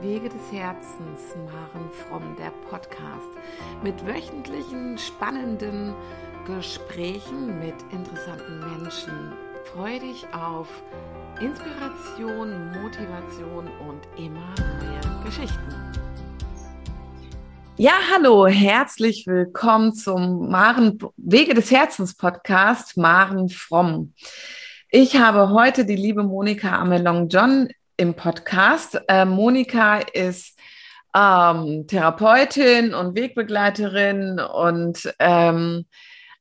Wege 0.00 0.28
des 0.28 0.52
Herzens, 0.52 1.36
Maren 1.46 1.90
Fromm, 1.92 2.36
der 2.36 2.50
Podcast 2.68 3.30
mit 3.82 4.04
wöchentlichen 4.06 4.98
spannenden 4.98 5.94
Gesprächen 6.46 7.58
mit 7.60 7.74
interessanten 7.92 8.60
Menschen. 8.60 9.32
Freue 9.72 10.00
dich 10.00 10.26
auf 10.34 10.68
Inspiration, 11.40 12.70
Motivation 12.82 13.68
und 13.88 14.00
immer 14.16 14.54
mehr 14.80 15.22
Geschichten. 15.24 15.92
Ja, 17.76 17.94
hallo, 18.12 18.46
herzlich 18.46 19.26
willkommen 19.26 19.94
zum 19.94 20.48
Maren 20.50 20.98
Wege 21.16 21.54
des 21.54 21.70
Herzens 21.70 22.14
Podcast 22.14 22.96
Maren 22.96 23.48
Fromm. 23.48 24.12
Ich 24.90 25.16
habe 25.16 25.50
heute 25.50 25.84
die 25.84 25.96
liebe 25.96 26.22
Monika 26.22 26.78
Amelong-John 26.78 27.68
im 27.96 28.14
Podcast. 28.14 29.00
Äh, 29.08 29.24
Monika 29.24 29.98
ist 29.98 30.58
ähm, 31.14 31.86
Therapeutin 31.86 32.94
und 32.94 33.16
Wegbegleiterin 33.16 34.40
und 34.40 35.14
ähm, 35.18 35.86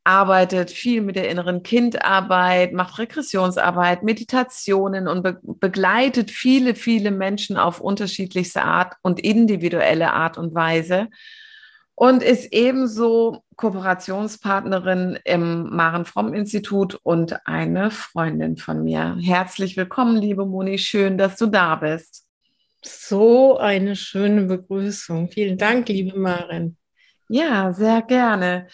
arbeitet 0.04 0.72
viel 0.72 1.02
mit 1.02 1.16
der 1.16 1.30
inneren 1.30 1.64
Kindarbeit, 1.64 2.74
macht 2.74 3.00
Regressionsarbeit, 3.00 4.04
Meditationen 4.04 5.08
und 5.08 5.24
be 5.24 5.40
begleitet 5.44 6.30
viele, 6.30 6.76
viele 6.76 7.12
Menschen 7.12 7.58
auf 7.58 7.80
unterschiedlichste 7.80 8.64
Art 8.64 8.96
und 9.02 9.20
individuelle 9.22 10.12
Art 10.12 10.38
und 10.38 10.54
Weise 10.54 11.08
und 11.96 12.24
ist 12.24 12.52
ebenso 12.52 13.44
Kooperationspartnerin 13.56 15.20
im 15.26 15.70
Maren 15.70 16.06
Fromm 16.06 16.34
Institut 16.34 17.00
und 17.04 17.46
eine 17.46 17.92
Freundin 17.92 18.58
von 18.58 18.84
mir. 18.84 19.18
Herzlich 19.22 19.78
willkommen, 19.78 20.18
liebe 20.18 20.46
Moni, 20.46 20.78
schön, 20.78 21.18
dass 21.18 21.38
du 21.38 21.48
da 21.48 21.76
bist. 21.76 22.28
So 22.82 23.58
eine 23.58 23.96
schöne 23.96 24.44
Begrüßung. 24.44 25.30
Vielen 25.32 25.58
Dank, 25.58 25.88
liebe 25.88 26.18
Maren. 26.18 26.78
Ja, 27.30 27.72
sehr 27.72 28.02
gerne. 28.02 28.68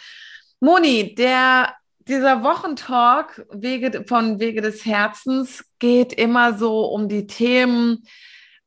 Moni, 0.58 1.14
der 1.14 1.74
dieser 2.00 2.42
Wochentalk 2.42 3.46
Wege, 3.52 4.04
von 4.06 4.40
Wege 4.40 4.62
des 4.62 4.84
Herzens 4.84 5.64
geht 5.78 6.12
immer 6.12 6.58
so 6.58 6.86
um 6.86 7.08
die 7.08 7.26
Themen, 7.26 8.02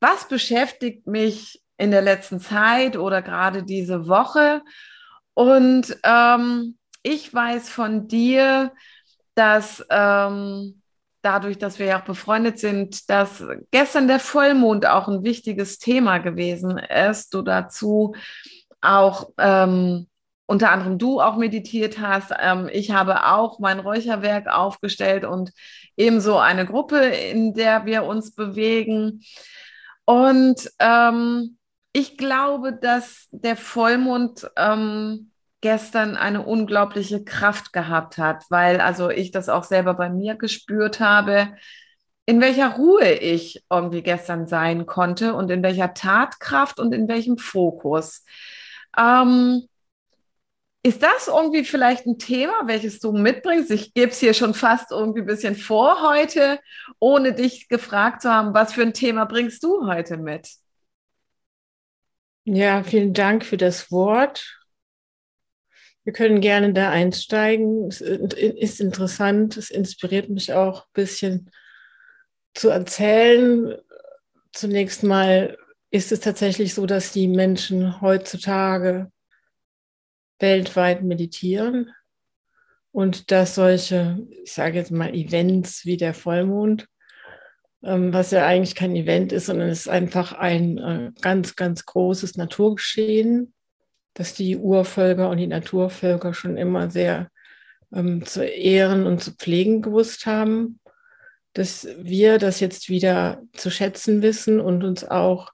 was 0.00 0.28
beschäftigt 0.28 1.06
mich 1.06 1.63
in 1.76 1.90
der 1.90 2.02
letzten 2.02 2.40
Zeit 2.40 2.96
oder 2.96 3.22
gerade 3.22 3.62
diese 3.62 4.06
Woche. 4.06 4.62
Und 5.34 5.96
ähm, 6.04 6.76
ich 7.02 7.32
weiß 7.32 7.68
von 7.68 8.06
dir, 8.06 8.72
dass 9.34 9.84
ähm, 9.90 10.80
dadurch, 11.22 11.58
dass 11.58 11.78
wir 11.78 11.86
ja 11.86 12.00
auch 12.00 12.04
befreundet 12.04 12.58
sind, 12.58 13.08
dass 13.10 13.42
gestern 13.70 14.08
der 14.08 14.20
Vollmond 14.20 14.86
auch 14.86 15.08
ein 15.08 15.24
wichtiges 15.24 15.78
Thema 15.78 16.18
gewesen 16.18 16.78
ist. 16.78 17.34
Du 17.34 17.42
dazu 17.42 18.14
auch 18.80 19.30
ähm, 19.38 20.06
unter 20.46 20.70
anderem 20.70 20.98
du 20.98 21.20
auch 21.20 21.36
meditiert 21.36 21.98
hast. 21.98 22.32
Ähm, 22.38 22.68
ich 22.72 22.90
habe 22.90 23.26
auch 23.26 23.58
mein 23.58 23.80
Räucherwerk 23.80 24.48
aufgestellt 24.48 25.24
und 25.24 25.52
ebenso 25.96 26.38
eine 26.38 26.66
Gruppe, 26.66 26.98
in 26.98 27.54
der 27.54 27.86
wir 27.86 28.04
uns 28.04 28.34
bewegen. 28.34 29.22
Und 30.04 30.70
ähm, 30.78 31.56
ich 31.96 32.18
glaube, 32.18 32.72
dass 32.72 33.28
der 33.30 33.56
Vollmond 33.56 34.50
ähm, 34.56 35.30
gestern 35.60 36.16
eine 36.16 36.44
unglaubliche 36.44 37.24
Kraft 37.24 37.72
gehabt 37.72 38.18
hat, 38.18 38.44
weil 38.50 38.80
also 38.80 39.10
ich 39.10 39.30
das 39.30 39.48
auch 39.48 39.62
selber 39.62 39.94
bei 39.94 40.10
mir 40.10 40.34
gespürt 40.34 40.98
habe, 40.98 41.56
in 42.26 42.40
welcher 42.40 42.74
Ruhe 42.74 43.12
ich 43.12 43.64
irgendwie 43.70 44.02
gestern 44.02 44.48
sein 44.48 44.86
konnte 44.86 45.34
und 45.34 45.50
in 45.52 45.62
welcher 45.62 45.94
Tatkraft 45.94 46.80
und 46.80 46.92
in 46.92 47.06
welchem 47.06 47.38
Fokus. 47.38 48.24
Ähm, 48.98 49.68
ist 50.82 51.00
das 51.02 51.28
irgendwie 51.28 51.64
vielleicht 51.64 52.06
ein 52.06 52.18
Thema, 52.18 52.54
welches 52.66 52.98
du 52.98 53.12
mitbringst? 53.12 53.70
Ich 53.70 53.94
gebe 53.94 54.10
es 54.10 54.18
hier 54.18 54.34
schon 54.34 54.52
fast 54.52 54.90
irgendwie 54.90 55.20
ein 55.20 55.26
bisschen 55.26 55.54
vor 55.54 56.02
heute, 56.02 56.58
ohne 56.98 57.34
dich 57.34 57.68
gefragt 57.68 58.22
zu 58.22 58.30
haben, 58.30 58.52
was 58.52 58.72
für 58.72 58.82
ein 58.82 58.94
Thema 58.94 59.26
bringst 59.26 59.62
du 59.62 59.86
heute 59.86 60.16
mit? 60.16 60.48
Ja, 62.44 62.82
vielen 62.82 63.14
Dank 63.14 63.44
für 63.44 63.56
das 63.56 63.90
Wort. 63.90 64.60
Wir 66.04 66.12
können 66.12 66.42
gerne 66.42 66.74
da 66.74 66.90
einsteigen. 66.90 67.88
Es 67.88 68.02
ist 68.02 68.80
interessant, 68.80 69.56
es 69.56 69.70
inspiriert 69.70 70.28
mich 70.28 70.52
auch 70.52 70.82
ein 70.82 70.90
bisschen 70.92 71.50
zu 72.52 72.68
erzählen. 72.68 73.74
Zunächst 74.52 75.02
mal 75.02 75.56
ist 75.90 76.12
es 76.12 76.20
tatsächlich 76.20 76.74
so, 76.74 76.84
dass 76.84 77.12
die 77.12 77.28
Menschen 77.28 78.02
heutzutage 78.02 79.10
weltweit 80.38 81.02
meditieren 81.02 81.90
und 82.92 83.30
dass 83.30 83.54
solche, 83.54 84.18
ich 84.44 84.52
sage 84.52 84.76
jetzt 84.76 84.90
mal, 84.90 85.14
Events 85.14 85.86
wie 85.86 85.96
der 85.96 86.12
Vollmond 86.12 86.86
was 87.84 88.30
ja 88.30 88.46
eigentlich 88.46 88.74
kein 88.74 88.96
Event 88.96 89.32
ist, 89.32 89.46
sondern 89.46 89.68
es 89.68 89.80
ist 89.80 89.88
einfach 89.88 90.32
ein 90.32 90.78
äh, 90.78 91.10
ganz, 91.20 91.54
ganz 91.54 91.84
großes 91.84 92.36
Naturgeschehen, 92.36 93.52
das 94.14 94.34
die 94.34 94.56
Urvölker 94.56 95.28
und 95.28 95.36
die 95.36 95.46
Naturvölker 95.46 96.32
schon 96.32 96.56
immer 96.56 96.90
sehr 96.90 97.28
ähm, 97.92 98.24
zu 98.24 98.44
ehren 98.44 99.06
und 99.06 99.22
zu 99.22 99.32
pflegen 99.32 99.82
gewusst 99.82 100.26
haben, 100.26 100.80
dass 101.52 101.86
wir 101.98 102.38
das 102.38 102.60
jetzt 102.60 102.88
wieder 102.88 103.42
zu 103.52 103.70
schätzen 103.70 104.22
wissen 104.22 104.60
und 104.60 104.82
uns 104.82 105.04
auch 105.04 105.52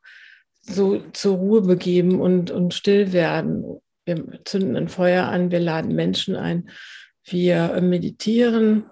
so 0.61 1.01
zur 1.13 1.37
Ruhe 1.37 1.63
begeben 1.63 2.21
und, 2.21 2.51
und 2.51 2.75
still 2.75 3.13
werden. 3.13 3.81
Wir 4.05 4.41
zünden 4.45 4.77
ein 4.77 4.89
Feuer 4.89 5.27
an, 5.27 5.51
wir 5.51 5.61
laden 5.61 5.95
Menschen 5.95 6.37
ein, 6.37 6.71
wir 7.25 7.81
meditieren 7.81 8.85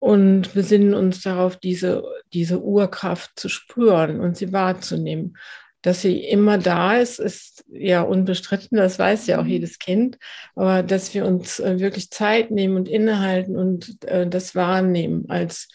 und 0.00 0.54
besinnen 0.54 0.94
uns 0.94 1.22
darauf, 1.22 1.58
diese, 1.58 2.02
diese 2.32 2.60
Urkraft 2.60 3.38
zu 3.38 3.48
spüren 3.48 4.18
und 4.18 4.36
sie 4.36 4.52
wahrzunehmen. 4.52 5.36
Dass 5.82 6.02
sie 6.02 6.24
immer 6.24 6.58
da 6.58 6.96
ist, 6.96 7.20
ist 7.20 7.64
ja 7.70 8.02
unbestritten, 8.02 8.76
das 8.76 8.98
weiß 8.98 9.26
ja 9.26 9.38
auch 9.38 9.44
mhm. 9.44 9.50
jedes 9.50 9.78
Kind, 9.78 10.18
aber 10.54 10.82
dass 10.82 11.14
wir 11.14 11.26
uns 11.26 11.60
äh, 11.60 11.78
wirklich 11.78 12.10
Zeit 12.10 12.50
nehmen 12.50 12.76
und 12.76 12.88
innehalten 12.88 13.56
und 13.56 14.02
äh, 14.04 14.26
das 14.26 14.54
wahrnehmen 14.54 15.26
als, 15.28 15.68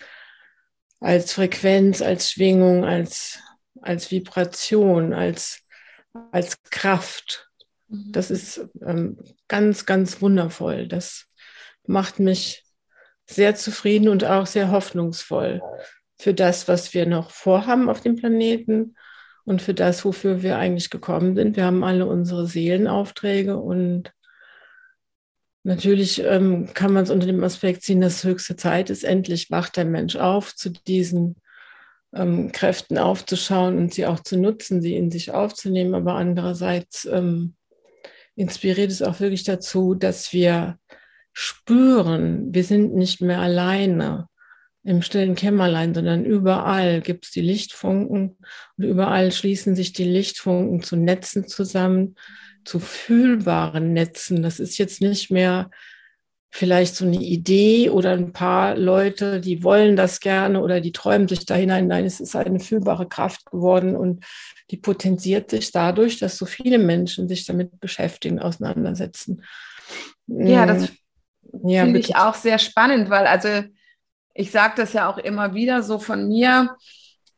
als 0.99 1.31
Frequenz, 1.33 2.01
als 2.01 2.31
Schwingung, 2.31 2.83
als, 2.83 3.39
als 3.81 4.09
Vibration, 4.09 5.13
als, 5.13 5.61
als 6.31 6.61
Kraft. 6.63 7.47
Mhm. 7.89 8.11
Das 8.11 8.31
ist 8.31 8.61
ähm, 8.85 9.19
ganz, 9.47 9.85
ganz 9.85 10.21
wundervoll. 10.21 10.87
Das 10.87 11.27
macht 11.85 12.19
mich 12.19 12.64
sehr 13.25 13.55
zufrieden 13.55 14.09
und 14.09 14.23
auch 14.25 14.45
sehr 14.45 14.71
hoffnungsvoll 14.71 15.61
für 16.17 16.33
das, 16.33 16.67
was 16.67 16.93
wir 16.93 17.05
noch 17.05 17.31
vorhaben 17.31 17.89
auf 17.89 18.01
dem 18.01 18.15
Planeten 18.15 18.95
und 19.43 19.61
für 19.61 19.73
das, 19.73 20.05
wofür 20.05 20.41
wir 20.41 20.57
eigentlich 20.57 20.89
gekommen 20.89 21.35
sind. 21.35 21.55
Wir 21.55 21.65
haben 21.65 21.83
alle 21.83 22.05
unsere 22.05 22.47
Seelenaufträge 22.47 23.57
und 23.57 24.11
natürlich 25.63 26.23
ähm, 26.23 26.69
kann 26.73 26.93
man 26.93 27.03
es 27.03 27.09
unter 27.09 27.27
dem 27.27 27.43
Aspekt 27.43 27.83
sehen, 27.83 28.01
dass 28.01 28.23
höchste 28.23 28.55
Zeit 28.55 28.89
ist. 28.89 29.03
Endlich 29.03 29.51
wacht 29.51 29.77
der 29.77 29.85
Mensch 29.85 30.15
auf, 30.15 30.55
zu 30.55 30.69
diesen 30.69 31.35
ähm, 32.13 32.51
Kräften 32.51 32.97
aufzuschauen 32.97 33.77
und 33.77 33.93
sie 33.93 34.05
auch 34.05 34.19
zu 34.21 34.37
nutzen, 34.37 34.81
sie 34.81 34.95
in 34.95 35.11
sich 35.11 35.31
aufzunehmen. 35.31 35.95
Aber 35.95 36.15
andererseits 36.15 37.05
ähm, 37.05 37.55
inspiriert 38.35 38.91
es 38.91 39.01
auch 39.01 39.19
wirklich 39.19 39.43
dazu, 39.43 39.95
dass 39.95 40.33
wir 40.33 40.77
spüren, 41.35 42.53
wir 42.53 42.63
sind 42.63 42.95
nicht 42.95 43.21
mehr 43.21 43.39
alleine 43.39 44.29
im 44.83 45.01
stillen 45.01 45.35
Kämmerlein, 45.35 45.93
sondern 45.93 46.23
überall 46.23 47.01
gibt 47.01 47.25
es 47.25 47.31
die 47.31 47.41
Lichtfunken 47.41 48.37
und 48.77 48.83
überall 48.83 49.31
schließen 49.31 49.75
sich 49.75 49.91
die 49.91 50.05
Lichtfunken 50.05 50.81
zu 50.81 50.95
Netzen 50.95 51.47
zusammen, 51.47 52.15
zu 52.63 52.79
fühlbaren 52.79 53.91
Netzen. 53.91 54.43
Das 54.43 54.59
ist 54.59 54.77
jetzt 54.77 55.01
nicht 55.01 55.29
mehr 55.29 55.69
vielleicht 56.51 56.95
so 56.95 57.03
eine 57.03 57.21
Idee 57.21 57.89
oder 57.89 58.11
ein 58.11 58.31
paar 58.31 58.77
Leute, 58.77 59.41
die 59.41 59.61
wollen 59.61 59.97
das 59.97 60.21
gerne 60.21 60.61
oder 60.61 60.79
die 60.79 60.93
träumen 60.93 61.27
sich 61.27 61.45
da 61.45 61.55
hinein. 61.55 61.87
Nein, 61.87 62.05
es 62.05 62.21
ist 62.21 62.33
eine 62.33 62.61
fühlbare 62.61 63.09
Kraft 63.09 63.45
geworden 63.51 63.97
und 63.97 64.23
die 64.71 64.77
potenziert 64.77 65.49
sich 65.49 65.73
dadurch, 65.73 66.17
dass 66.17 66.37
so 66.37 66.45
viele 66.45 66.77
Menschen 66.77 67.27
sich 67.27 67.45
damit 67.45 67.77
beschäftigen, 67.81 68.39
auseinandersetzen. 68.39 69.43
Ja, 70.27 70.65
das 70.65 70.91
mm. 70.91 70.95
Ja, 71.63 71.83
Finde 71.83 71.99
ich 71.99 72.15
auch 72.15 72.35
sehr 72.35 72.59
spannend, 72.59 73.09
weil 73.09 73.27
also 73.27 73.63
ich 74.33 74.51
sage 74.51 74.73
das 74.77 74.93
ja 74.93 75.09
auch 75.09 75.17
immer 75.17 75.53
wieder 75.53 75.81
so 75.81 75.97
von 75.99 76.27
mir, 76.27 76.75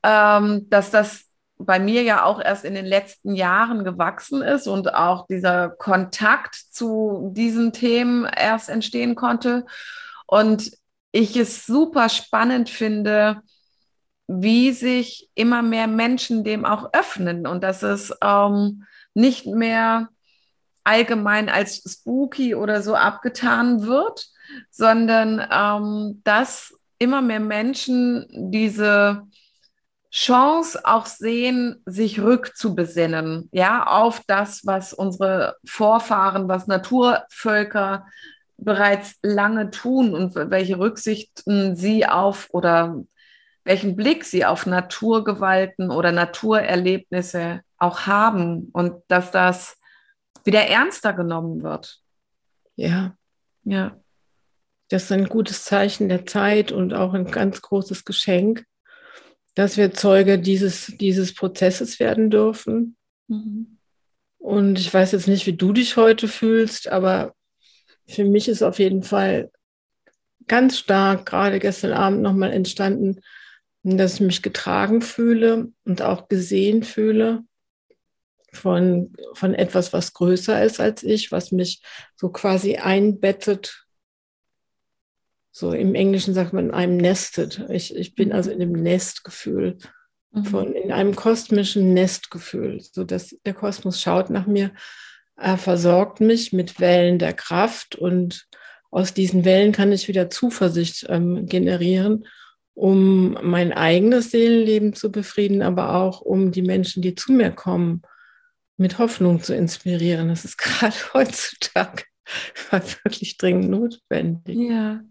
ähm, 0.04 0.68
dass 0.70 0.92
das 0.92 1.26
bei 1.60 1.80
mir 1.80 2.04
ja 2.04 2.24
auch 2.24 2.40
erst 2.40 2.66
in 2.66 2.76
den 2.76 2.86
letzten 2.86 3.34
Jahren 3.34 3.84
gewachsen 3.84 4.42
ist 4.42 4.68
und 4.68 4.94
auch 4.94 5.26
dieser 5.28 5.70
Kontakt 5.70 6.56
zu 6.56 7.32
diesen 7.34 7.74
Themen 7.74 8.26
erst 8.26 8.70
entstehen 8.70 9.16
konnte. 9.16 9.66
Und 10.28 10.72
ich 11.12 11.36
es 11.36 11.66
super 11.66 12.10
spannend 12.10 12.70
finde, 12.70 13.42
wie 14.28 14.72
sich 14.72 15.30
immer 15.36 15.62
mehr 15.62 15.88
Menschen 15.88 16.44
dem 16.44 16.66
auch 16.66 16.90
öffnen 16.94 17.48
und 17.48 17.64
dass 17.64 17.82
es 17.82 18.14
ähm, 18.22 18.84
nicht 19.14 19.48
mehr 19.48 20.10
allgemein 20.88 21.50
als 21.50 21.84
spooky 21.86 22.56
oder 22.56 22.82
so 22.82 22.96
abgetan 22.96 23.84
wird, 23.84 24.28
sondern 24.72 25.46
ähm, 25.52 26.22
dass 26.24 26.74
immer 26.98 27.22
mehr 27.22 27.42
Menschen 27.42 28.26
diese 28.52 29.24
Chance 30.10 30.80
auch 30.86 31.06
sehen, 31.06 31.82
sich 31.86 32.22
rückzubesinnen, 32.22 33.50
ja, 33.52 33.86
auf 33.86 34.22
das, 34.26 34.66
was 34.66 34.94
unsere 34.94 35.58
Vorfahren, 35.66 36.48
was 36.48 36.68
Naturvölker 36.68 38.08
bereits 38.58 39.20
lange 39.22 39.70
tun 39.70 40.16
und 40.16 40.34
welche 40.36 40.80
Rücksichten 40.80 41.76
sie 41.76 42.08
auf 42.08 42.48
oder 42.52 43.04
welchen 43.66 43.98
Blick 43.98 44.24
sie 44.24 44.46
auf 44.46 44.66
Naturgewalten 44.66 45.92
oder 45.92 46.14
Naturerlebnisse 46.14 47.60
auch 47.78 48.08
haben. 48.08 48.70
Und 48.72 49.04
dass 49.10 49.30
das 49.32 49.78
wieder 50.48 50.66
ernster 50.66 51.14
genommen 51.14 51.62
wird. 51.62 52.02
Ja. 52.76 53.16
Ja. 53.64 54.00
Das 54.90 55.04
ist 55.04 55.12
ein 55.12 55.28
gutes 55.28 55.66
Zeichen 55.66 56.10
der 56.10 56.26
Zeit 56.26 56.72
und 56.72 56.94
auch 56.94 57.14
ein 57.14 57.30
ganz 57.30 57.62
großes 57.62 58.06
Geschenk, 58.06 58.66
dass 59.54 59.78
wir 59.78 59.94
Zeuge 59.94 60.40
dieses, 60.40 60.94
dieses 60.98 61.36
Prozesses 61.36 62.00
werden 62.00 62.30
dürfen. 62.30 62.96
Mhm. 63.28 63.78
Und 64.38 64.80
ich 64.80 64.94
weiß 64.94 65.12
jetzt 65.12 65.28
nicht, 65.28 65.46
wie 65.46 65.58
du 65.58 65.74
dich 65.74 65.98
heute 65.98 66.28
fühlst, 66.28 66.88
aber 66.88 67.36
für 68.08 68.24
mich 68.24 68.48
ist 68.48 68.64
auf 68.64 68.80
jeden 68.80 69.04
Fall 69.04 69.52
ganz 70.48 70.78
stark 70.80 71.26
gerade 71.26 71.60
gestern 71.60 71.92
Abend 71.92 72.22
nochmal 72.22 72.54
entstanden, 72.54 73.20
dass 73.84 74.16
ich 74.16 74.22
mich 74.22 74.42
getragen 74.42 75.02
fühle 75.02 75.74
und 75.84 76.02
auch 76.02 76.30
gesehen 76.30 76.84
fühle 76.84 77.44
von, 78.58 79.14
von 79.34 79.54
etwas, 79.54 79.94
was 79.94 80.14
größer 80.14 80.64
ist 80.64 80.80
als 80.80 81.04
ich, 81.04 81.32
was 81.32 81.52
mich 81.52 81.82
so 82.16 82.30
quasi 82.30 82.76
einbettet. 82.78 83.86
So 85.52 85.72
im 85.72 85.96
Englischen 85.96 86.34
sagt 86.34 86.54
man, 86.54 86.72
einem 86.72 86.98
nested. 86.98 87.66
Ich, 87.70 87.96
ich 87.96 88.16
bin 88.16 88.32
also 88.32 88.52
in 88.52 88.62
einem 88.62 88.74
Nestgefühl, 88.74 89.78
mhm. 90.32 90.46
von, 90.46 90.74
in 90.74 90.92
einem 90.92 91.16
kosmischen 91.16 91.94
Nestgefühl, 91.94 92.82
so 92.82 93.04
dass 93.04 93.36
der 93.46 93.54
Kosmos 93.54 94.02
schaut 94.02 94.30
nach 94.30 94.48
mir, 94.48 94.72
er 95.36 95.58
versorgt 95.58 96.20
mich 96.20 96.52
mit 96.52 96.80
Wellen 96.80 97.20
der 97.20 97.34
Kraft 97.34 97.96
und 97.96 98.48
aus 98.90 99.14
diesen 99.14 99.46
Wellen 99.46 99.72
kann 99.72 99.92
ich 99.92 100.08
wieder 100.08 100.30
Zuversicht 100.30 101.06
ähm, 101.10 101.46
generieren 101.46 102.26
um 102.78 103.36
mein 103.42 103.74
eigenes 103.74 104.30
Seelenleben 104.30 104.94
zu 104.94 105.12
befrieden, 105.12 105.64
aber 105.64 105.96
auch 105.96 106.22
um 106.22 106.52
die 106.52 106.62
Menschen, 106.62 107.02
die 107.02 107.16
zu 107.16 107.32
mir 107.32 107.50
kommen, 107.50 108.04
mit 108.78 109.00
Hoffnung 109.00 109.42
zu 109.42 109.56
inspirieren. 109.56 110.30
Das 110.30 110.46
ist 110.46 110.58
gerade 110.58 110.96
heutzutage 111.14 112.04
wirklich 112.72 113.38
dringend 113.38 113.70
notwendig. 113.70 114.58
Ja, 114.58 115.02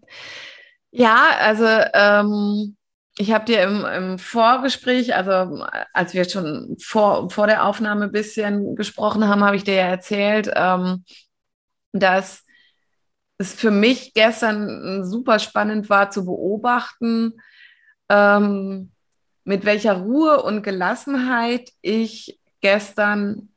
ja 0.91 1.29
also 1.39 1.65
ähm, 1.93 2.77
ich 3.19 3.31
habe 3.31 3.45
dir 3.45 3.63
im, 3.63 3.83
im, 3.85 4.19
Vorgespräch, 4.19 5.15
also 5.15 5.65
als 5.93 6.13
wir 6.13 6.29
schon 6.29 6.77
vor, 6.79 7.29
vor 7.29 7.47
der 7.47 7.65
Aufnahme 7.65 8.05
ein 8.05 8.11
bisschen 8.11 8.75
gesprochen 8.75 9.27
haben, 9.27 9.43
habe 9.43 9.55
ich 9.55 9.63
dir 9.63 9.75
ja 9.75 9.87
erzählt, 9.87 10.51
ähm, 10.53 11.03
dass 11.93 12.43
es 13.39 13.53
für 13.53 13.71
mich 13.71 14.13
gestern 14.13 15.03
super 15.03 15.39
spannend 15.39 15.89
war 15.89 16.11
zu 16.11 16.25
beobachten, 16.25 17.33
ähm, 18.09 18.91
mit 19.43 19.65
welcher 19.65 19.93
Ruhe 19.93 20.43
und 20.43 20.61
Gelassenheit 20.61 21.71
ich 21.81 22.39
gestern 22.61 23.49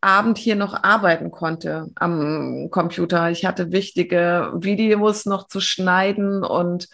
Abend 0.00 0.38
hier 0.38 0.56
noch 0.56 0.82
arbeiten 0.82 1.30
konnte 1.30 1.90
am 1.94 2.68
Computer. 2.70 3.30
Ich 3.30 3.44
hatte 3.44 3.72
wichtige 3.72 4.52
Videos 4.54 5.26
noch 5.26 5.46
zu 5.46 5.60
schneiden 5.60 6.42
und 6.44 6.88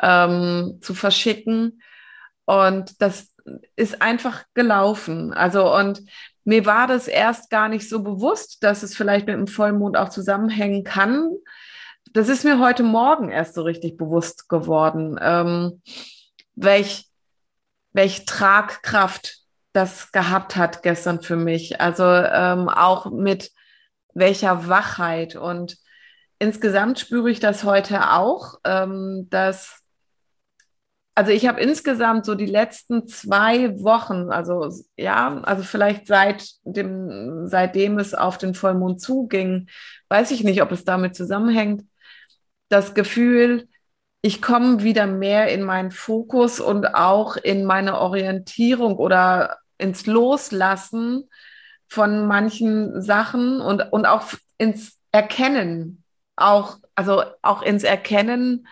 ähm, 0.00 0.78
zu 0.80 0.94
verschicken. 0.94 1.82
Und 2.44 3.00
das 3.02 3.34
ist 3.76 4.00
einfach 4.00 4.44
gelaufen. 4.54 5.32
Also, 5.32 5.74
und 5.74 6.02
mir 6.44 6.64
war 6.64 6.86
das 6.86 7.08
erst 7.08 7.50
gar 7.50 7.68
nicht 7.68 7.88
so 7.88 8.02
bewusst, 8.02 8.62
dass 8.62 8.82
es 8.82 8.96
vielleicht 8.96 9.26
mit 9.26 9.36
dem 9.36 9.46
Vollmond 9.46 9.96
auch 9.96 10.08
zusammenhängen 10.08 10.84
kann. 10.84 11.30
Das 12.12 12.28
ist 12.28 12.44
mir 12.44 12.58
heute 12.58 12.82
Morgen 12.82 13.28
erst 13.28 13.54
so 13.54 13.62
richtig 13.62 13.98
bewusst 13.98 14.48
geworden. 14.48 15.18
Ähm, 15.20 15.82
welch, 16.54 17.08
welch 17.92 18.24
Tragkraft 18.24 19.38
das 19.78 20.10
gehabt 20.10 20.56
hat 20.56 20.82
gestern 20.82 21.22
für 21.22 21.36
mich. 21.36 21.80
Also 21.80 22.04
ähm, 22.04 22.68
auch 22.68 23.10
mit 23.10 23.52
welcher 24.12 24.68
Wachheit. 24.68 25.36
Und 25.36 25.78
insgesamt 26.40 26.98
spüre 26.98 27.30
ich 27.30 27.38
das 27.38 27.62
heute 27.62 28.10
auch, 28.10 28.58
ähm, 28.64 29.28
dass, 29.30 29.82
also 31.14 31.30
ich 31.30 31.46
habe 31.46 31.60
insgesamt 31.60 32.26
so 32.26 32.34
die 32.34 32.46
letzten 32.46 33.06
zwei 33.06 33.80
Wochen, 33.80 34.30
also 34.30 34.68
ja, 34.96 35.40
also 35.42 35.62
vielleicht 35.62 36.08
seit 36.08 36.44
dem, 36.64 37.46
seitdem 37.46 37.98
es 37.98 38.14
auf 38.14 38.36
den 38.36 38.54
Vollmond 38.54 39.00
zuging, 39.00 39.68
weiß 40.08 40.32
ich 40.32 40.42
nicht, 40.42 40.60
ob 40.60 40.72
es 40.72 40.84
damit 40.84 41.14
zusammenhängt, 41.14 41.84
das 42.68 42.94
Gefühl, 42.94 43.68
ich 44.22 44.42
komme 44.42 44.82
wieder 44.82 45.06
mehr 45.06 45.48
in 45.48 45.62
meinen 45.62 45.92
Fokus 45.92 46.58
und 46.58 46.96
auch 46.96 47.36
in 47.36 47.64
meine 47.64 48.00
Orientierung 48.00 48.96
oder 48.96 49.58
ins 49.78 50.06
Loslassen 50.06 51.28
von 51.88 52.26
manchen 52.26 53.00
Sachen 53.00 53.60
und, 53.60 53.92
und 53.92 54.06
auch 54.06 54.24
ins 54.58 54.98
Erkennen, 55.10 56.04
auch, 56.36 56.78
also 56.94 57.22
auch 57.42 57.62
ins 57.62 57.84
Erkennen 57.84 58.66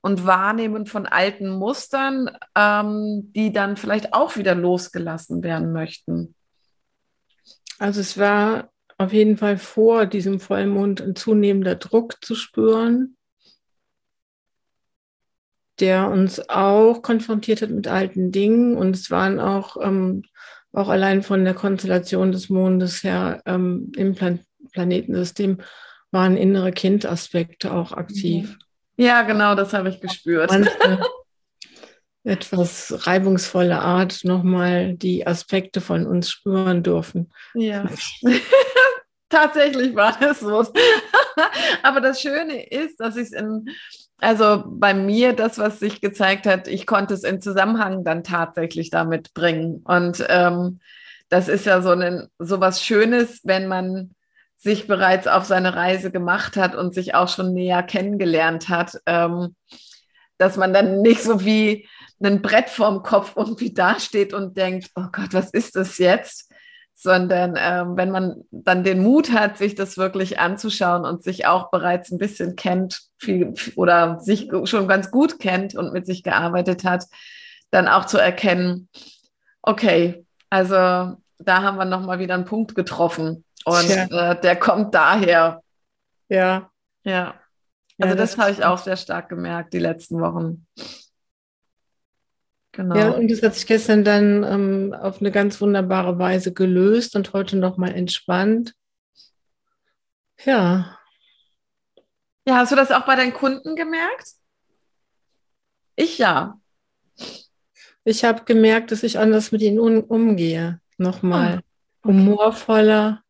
und 0.00 0.26
Wahrnehmen 0.26 0.86
von 0.86 1.06
alten 1.06 1.48
Mustern, 1.48 2.30
ähm, 2.56 3.32
die 3.34 3.52
dann 3.52 3.76
vielleicht 3.76 4.14
auch 4.14 4.36
wieder 4.36 4.54
losgelassen 4.54 5.42
werden 5.42 5.72
möchten. 5.72 6.34
Also 7.78 8.00
es 8.00 8.18
war 8.18 8.70
auf 8.98 9.12
jeden 9.12 9.36
Fall 9.36 9.56
vor 9.56 10.06
diesem 10.06 10.40
Vollmond 10.40 11.00
ein 11.00 11.16
zunehmender 11.16 11.76
Druck 11.76 12.22
zu 12.24 12.34
spüren, 12.34 13.16
der 15.80 16.08
uns 16.08 16.48
auch 16.48 17.02
konfrontiert 17.02 17.62
hat 17.62 17.70
mit 17.70 17.88
alten 17.88 18.32
Dingen. 18.32 18.76
Und 18.76 18.94
es 18.94 19.10
waren 19.10 19.40
auch, 19.40 19.76
ähm, 19.82 20.24
auch 20.72 20.88
allein 20.88 21.22
von 21.22 21.44
der 21.44 21.54
Konstellation 21.54 22.32
des 22.32 22.48
Mondes 22.48 23.02
her 23.02 23.42
ähm, 23.46 23.92
im 23.96 24.14
Plan 24.14 24.40
Planetensystem 24.72 25.58
waren 26.12 26.36
innere 26.36 26.70
Kindaspekte 26.70 27.72
auch 27.72 27.92
aktiv. 27.92 28.50
Mhm. 28.50 29.04
Ja, 29.04 29.22
genau, 29.22 29.54
das 29.54 29.72
habe 29.72 29.88
ich 29.88 30.00
gespürt. 30.00 30.52
Etwas 32.24 33.06
reibungsvolle 33.06 33.80
Art 33.80 34.24
nochmal 34.24 34.94
die 34.94 35.26
Aspekte 35.26 35.80
von 35.80 36.06
uns 36.06 36.30
spüren 36.30 36.82
dürfen. 36.82 37.32
Ja. 37.54 37.88
Tatsächlich 39.30 39.94
war 39.94 40.16
das 40.20 40.40
so. 40.40 40.66
Aber 41.82 42.00
das 42.00 42.20
Schöne 42.20 42.68
ist, 42.68 43.00
dass 43.00 43.16
ich 43.16 43.28
es 43.28 43.32
in 43.32 43.64
also 44.20 44.62
bei 44.66 44.94
mir, 44.94 45.32
das, 45.32 45.58
was 45.58 45.80
sich 45.80 46.00
gezeigt 46.00 46.46
hat, 46.46 46.68
ich 46.68 46.86
konnte 46.86 47.14
es 47.14 47.24
in 47.24 47.40
Zusammenhang 47.40 48.04
dann 48.04 48.22
tatsächlich 48.22 48.90
damit 48.90 49.34
bringen. 49.34 49.82
Und 49.84 50.24
ähm, 50.28 50.80
das 51.28 51.48
ist 51.48 51.66
ja 51.66 51.80
so, 51.80 51.90
ein, 51.90 52.28
so 52.38 52.60
was 52.60 52.82
Schönes, 52.82 53.40
wenn 53.44 53.66
man 53.66 54.14
sich 54.56 54.86
bereits 54.86 55.26
auf 55.26 55.44
seine 55.44 55.74
Reise 55.74 56.10
gemacht 56.10 56.56
hat 56.56 56.74
und 56.74 56.92
sich 56.92 57.14
auch 57.14 57.28
schon 57.28 57.54
näher 57.54 57.82
kennengelernt 57.82 58.68
hat, 58.68 59.00
ähm, 59.06 59.54
dass 60.36 60.56
man 60.56 60.74
dann 60.74 61.00
nicht 61.00 61.22
so 61.22 61.44
wie 61.44 61.88
ein 62.22 62.42
Brett 62.42 62.68
vorm 62.68 63.02
Kopf 63.02 63.34
irgendwie 63.36 63.72
dasteht 63.72 64.34
und 64.34 64.56
denkt, 64.56 64.90
oh 64.96 65.06
Gott, 65.12 65.32
was 65.32 65.50
ist 65.50 65.76
das 65.76 65.96
jetzt? 65.96 66.49
Sondern 67.02 67.54
ähm, 67.56 67.96
wenn 67.96 68.10
man 68.10 68.44
dann 68.50 68.84
den 68.84 69.02
Mut 69.02 69.32
hat, 69.32 69.56
sich 69.56 69.74
das 69.74 69.96
wirklich 69.96 70.38
anzuschauen 70.38 71.06
und 71.06 71.24
sich 71.24 71.46
auch 71.46 71.70
bereits 71.70 72.10
ein 72.10 72.18
bisschen 72.18 72.56
kennt 72.56 73.00
viel, 73.16 73.54
oder 73.76 74.20
sich 74.20 74.50
schon 74.64 74.86
ganz 74.86 75.10
gut 75.10 75.38
kennt 75.38 75.74
und 75.74 75.94
mit 75.94 76.04
sich 76.04 76.22
gearbeitet 76.22 76.84
hat, 76.84 77.06
dann 77.70 77.88
auch 77.88 78.04
zu 78.04 78.18
erkennen, 78.18 78.90
okay, 79.62 80.26
also 80.50 80.74
da 80.74 81.62
haben 81.62 81.78
wir 81.78 81.86
nochmal 81.86 82.18
wieder 82.18 82.34
einen 82.34 82.44
Punkt 82.44 82.74
getroffen 82.74 83.44
und 83.64 83.88
ja. 83.88 84.32
äh, 84.32 84.40
der 84.40 84.56
kommt 84.56 84.94
daher. 84.94 85.62
Ja. 86.28 86.70
Ja. 87.02 87.34
Also 87.98 88.14
ja, 88.14 88.14
das, 88.14 88.32
das 88.32 88.38
habe 88.38 88.50
ich 88.50 88.62
auch 88.62 88.78
sehr 88.78 88.98
stark 88.98 89.30
gemerkt 89.30 89.72
die 89.72 89.78
letzten 89.78 90.20
Wochen. 90.20 90.66
Genau. 92.72 92.96
Ja, 92.96 93.10
und 93.10 93.30
das 93.30 93.42
hat 93.42 93.54
sich 93.54 93.66
gestern 93.66 94.04
dann 94.04 94.44
ähm, 94.44 94.94
auf 94.94 95.20
eine 95.20 95.32
ganz 95.32 95.60
wunderbare 95.60 96.18
Weise 96.18 96.52
gelöst 96.52 97.16
und 97.16 97.32
heute 97.32 97.56
nochmal 97.56 97.94
entspannt. 97.94 98.74
Ja. 100.44 100.96
Ja, 102.46 102.56
hast 102.56 102.72
du 102.72 102.76
das 102.76 102.92
auch 102.92 103.04
bei 103.06 103.16
deinen 103.16 103.34
Kunden 103.34 103.74
gemerkt? 103.74 104.34
Ich 105.96 106.18
ja. 106.18 106.60
Ich 108.04 108.24
habe 108.24 108.44
gemerkt, 108.44 108.92
dass 108.92 109.02
ich 109.02 109.18
anders 109.18 109.52
mit 109.52 109.62
ihnen 109.62 109.78
um, 109.78 110.00
umgehe. 110.04 110.80
Nochmal 110.96 111.56
ah, 111.56 111.62
okay. 112.02 112.14
humorvoller, 112.14 113.22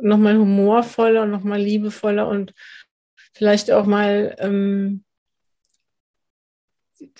nochmal 0.00 0.36
humorvoller 0.38 1.22
und 1.22 1.30
nochmal 1.30 1.60
liebevoller 1.60 2.28
und 2.28 2.54
vielleicht 3.32 3.70
auch 3.70 3.86
mal 3.86 4.34
ähm, 4.38 5.04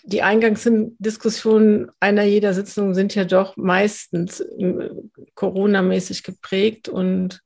die 0.05 0.23
Eingangsdiskussionen 0.23 1.91
einer 2.01 2.25
jeder 2.25 2.55
Sitzung 2.55 2.95
sind 2.95 3.15
ja 3.15 3.25
doch 3.25 3.57
meistens 3.57 4.41
äh, 4.41 4.91
Corona-mäßig 5.35 6.23
geprägt 6.23 6.89
und 6.89 7.41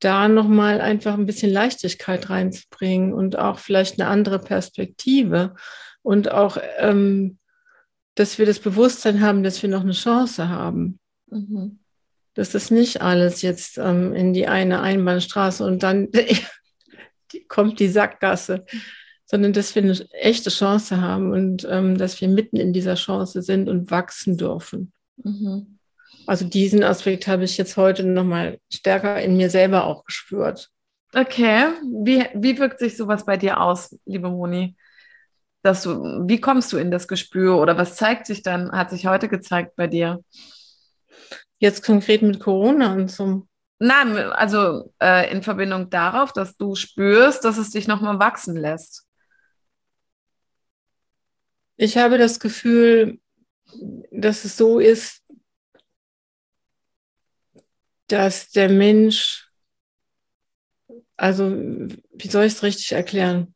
da 0.00 0.28
nochmal 0.28 0.80
einfach 0.80 1.14
ein 1.14 1.26
bisschen 1.26 1.52
Leichtigkeit 1.52 2.30
reinzubringen 2.30 3.12
und 3.12 3.38
auch 3.38 3.58
vielleicht 3.58 4.00
eine 4.00 4.08
andere 4.08 4.38
Perspektive 4.38 5.54
und 6.02 6.30
auch, 6.30 6.58
ähm, 6.78 7.38
dass 8.14 8.38
wir 8.38 8.46
das 8.46 8.60
Bewusstsein 8.60 9.20
haben, 9.20 9.42
dass 9.42 9.62
wir 9.62 9.68
noch 9.68 9.82
eine 9.82 9.92
Chance 9.92 10.48
haben. 10.48 11.00
Mhm. 11.26 11.80
Dass 12.34 12.50
das 12.50 12.70
nicht 12.70 13.02
alles 13.02 13.42
jetzt 13.42 13.78
ähm, 13.78 14.14
in 14.14 14.32
die 14.32 14.46
eine 14.46 14.80
Einbahnstraße 14.80 15.64
und 15.64 15.82
dann 15.82 16.08
kommt 17.48 17.80
die 17.80 17.88
Sackgasse, 17.88 18.64
sondern 19.30 19.52
dass 19.52 19.74
wir 19.74 19.82
eine 19.82 20.10
echte 20.12 20.48
Chance 20.48 21.00
haben 21.00 21.32
und 21.32 21.66
ähm, 21.70 21.98
dass 21.98 22.20
wir 22.20 22.28
mitten 22.28 22.56
in 22.56 22.72
dieser 22.72 22.94
Chance 22.94 23.42
sind 23.42 23.68
und 23.68 23.90
wachsen 23.90 24.38
dürfen. 24.38 24.92
Mhm. 25.22 25.78
Also 26.26 26.46
diesen 26.46 26.82
Aspekt 26.82 27.26
habe 27.26 27.44
ich 27.44 27.58
jetzt 27.58 27.76
heute 27.76 28.04
nochmal 28.04 28.58
stärker 28.72 29.20
in 29.20 29.36
mir 29.36 29.50
selber 29.50 29.84
auch 29.84 30.04
gespürt. 30.04 30.70
Okay, 31.14 31.68
wie, 32.02 32.24
wie 32.34 32.58
wirkt 32.58 32.78
sich 32.78 32.96
sowas 32.96 33.24
bei 33.26 33.36
dir 33.36 33.60
aus, 33.60 33.98
liebe 34.06 34.30
Moni? 34.30 34.76
Dass 35.62 35.82
du, 35.82 36.26
wie 36.26 36.40
kommst 36.40 36.72
du 36.72 36.78
in 36.78 36.90
das 36.90 37.06
Gespür 37.06 37.58
oder 37.58 37.76
was 37.76 37.96
zeigt 37.96 38.26
sich 38.26 38.42
dann, 38.42 38.72
hat 38.72 38.90
sich 38.90 39.06
heute 39.06 39.28
gezeigt 39.28 39.76
bei 39.76 39.86
dir? 39.86 40.22
Jetzt 41.58 41.84
konkret 41.84 42.22
mit 42.22 42.40
Corona 42.40 42.94
und 42.94 43.10
so. 43.10 43.46
Nein, 43.78 44.16
also 44.16 44.92
äh, 45.02 45.30
in 45.30 45.42
Verbindung 45.42 45.90
darauf, 45.90 46.32
dass 46.32 46.56
du 46.56 46.74
spürst, 46.74 47.44
dass 47.44 47.58
es 47.58 47.70
dich 47.70 47.88
nochmal 47.88 48.18
wachsen 48.18 48.56
lässt. 48.56 49.07
Ich 51.80 51.96
habe 51.96 52.18
das 52.18 52.40
Gefühl, 52.40 53.20
dass 54.10 54.44
es 54.44 54.56
so 54.56 54.80
ist, 54.80 55.22
dass 58.08 58.50
der 58.50 58.68
Mensch, 58.68 59.48
also 61.16 61.50
wie 61.50 62.28
soll 62.28 62.46
ich 62.46 62.54
es 62.54 62.62
richtig 62.64 62.92
erklären? 62.92 63.54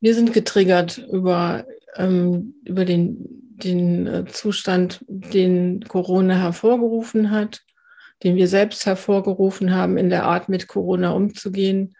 Wir 0.00 0.14
sind 0.14 0.34
getriggert 0.34 0.98
über, 0.98 1.66
ähm, 1.96 2.54
über 2.66 2.84
den, 2.84 3.16
den 3.56 4.06
äh, 4.06 4.24
Zustand, 4.26 5.02
den 5.08 5.84
Corona 5.84 6.36
hervorgerufen 6.36 7.30
hat, 7.30 7.62
den 8.22 8.36
wir 8.36 8.48
selbst 8.48 8.84
hervorgerufen 8.84 9.74
haben, 9.74 9.96
in 9.96 10.10
der 10.10 10.24
Art 10.24 10.50
mit 10.50 10.68
Corona 10.68 11.12
umzugehen. 11.12 11.96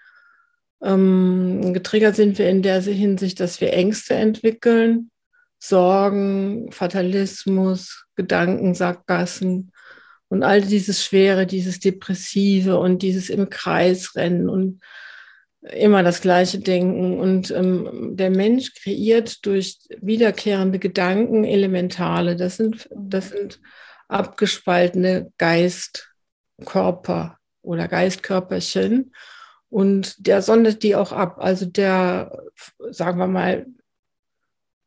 Ähm, 0.85 1.73
getriggert 1.73 2.14
sind 2.14 2.38
wir 2.38 2.49
in 2.49 2.62
der 2.62 2.81
Hinsicht, 2.83 3.41
dass 3.41 3.61
wir 3.61 3.73
Ängste 3.73 4.14
entwickeln, 4.14 5.11
Sorgen, 5.59 6.71
Fatalismus, 6.71 8.07
Gedankensackgassen, 8.17 9.73
und 10.29 10.43
all 10.43 10.62
dieses 10.62 11.05
Schwere, 11.05 11.47
dieses 11.47 11.79
Depressive 11.79 12.79
und 12.79 13.03
dieses 13.03 13.31
im 13.31 13.50
Kreis 13.50 14.17
rennen 14.17 14.49
und 14.49 14.81
immer 15.61 16.03
das 16.03 16.21
gleiche 16.21 16.59
Denken. 16.59 17.21
Und 17.21 17.53
ähm, 17.53 18.17
der 18.17 18.31
Mensch 18.31 18.75
kreiert 18.75 19.47
durch 19.47 19.79
wiederkehrende 20.00 20.81
Gedanken 20.81 21.45
Elementale. 21.45 22.35
Das 22.37 22.57
sind, 22.57 22.88
das 22.95 23.29
sind 23.29 23.61
abgespaltene 24.09 25.31
Geistkörper 25.38 27.38
oder 27.62 27.87
Geistkörperchen. 27.87 29.12
Und 29.75 30.28
der 30.28 30.40
sondet 30.40 30.85
die 30.85 30.95
auch 30.95 31.11
ab. 31.11 31.38
Also 31.40 31.66
der, 31.66 32.31
sagen 32.90 33.19
wir 33.19 33.26
mal, 33.26 33.66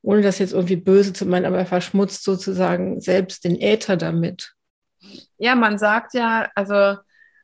ohne 0.02 0.22
das 0.22 0.40
jetzt 0.40 0.54
irgendwie 0.54 0.78
böse 0.78 1.12
zu 1.12 1.26
meinen, 1.26 1.44
aber 1.44 1.58
er 1.58 1.66
verschmutzt 1.66 2.24
sozusagen 2.24 3.02
selbst 3.02 3.44
den 3.44 3.60
Äther 3.60 3.98
damit. 3.98 4.54
Ja, 5.38 5.56
man 5.56 5.78
sagt 5.78 6.14
ja, 6.14 6.50
also 6.56 6.96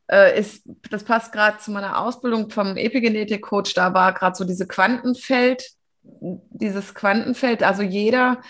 äh, 0.09 0.39
ist, 0.39 0.63
das 0.89 1.03
passt 1.03 1.33
gerade 1.33 1.57
zu 1.57 1.71
meiner 1.71 1.99
Ausbildung 1.99 2.49
vom 2.49 2.77
Epigenetik-Coach, 2.77 3.73
da 3.73 3.93
war 3.93 4.13
gerade 4.13 4.37
so 4.37 4.45
diese 4.45 4.65
Quantenfeld, 4.65 5.69
dieses 6.01 6.95
Quantenfeld, 6.95 7.61
also 7.61 7.81
jeder, 7.81 8.41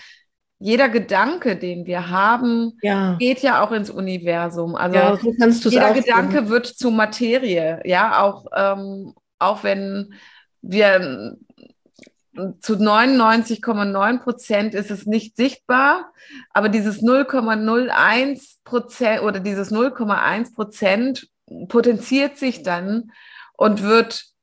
jeder 0.64 0.88
Gedanke, 0.88 1.56
den 1.56 1.84
wir 1.84 2.08
haben, 2.08 2.78
ja. 2.80 3.16
geht 3.18 3.40
ja 3.40 3.62
auch 3.62 3.70
ins 3.70 3.90
Universum. 3.90 4.76
Also 4.76 4.96
ja, 4.96 5.18
so 5.50 5.68
jeder 5.68 5.92
Gedanke 5.92 6.48
wird 6.48 6.66
zu 6.66 6.90
Materie, 6.90 7.82
ja, 7.84 8.22
auch, 8.22 8.46
ähm, 8.56 9.12
auch 9.38 9.62
wenn 9.62 10.14
wir 10.62 11.36
zu 12.60 12.76
99,9 12.76 14.22
Prozent 14.22 14.74
ist 14.74 14.90
es 14.90 15.04
nicht 15.04 15.36
sichtbar, 15.36 16.10
aber 16.54 16.70
dieses 16.70 17.02
0,01 17.02 18.56
Prozent 18.64 19.20
oder 19.20 19.40
dieses 19.40 19.70
0,1 19.70 20.54
Prozent 20.54 21.28
potenziert 21.68 22.38
sich 22.38 22.62
dann 22.62 23.12
und 23.52 23.82
wird 23.82 24.33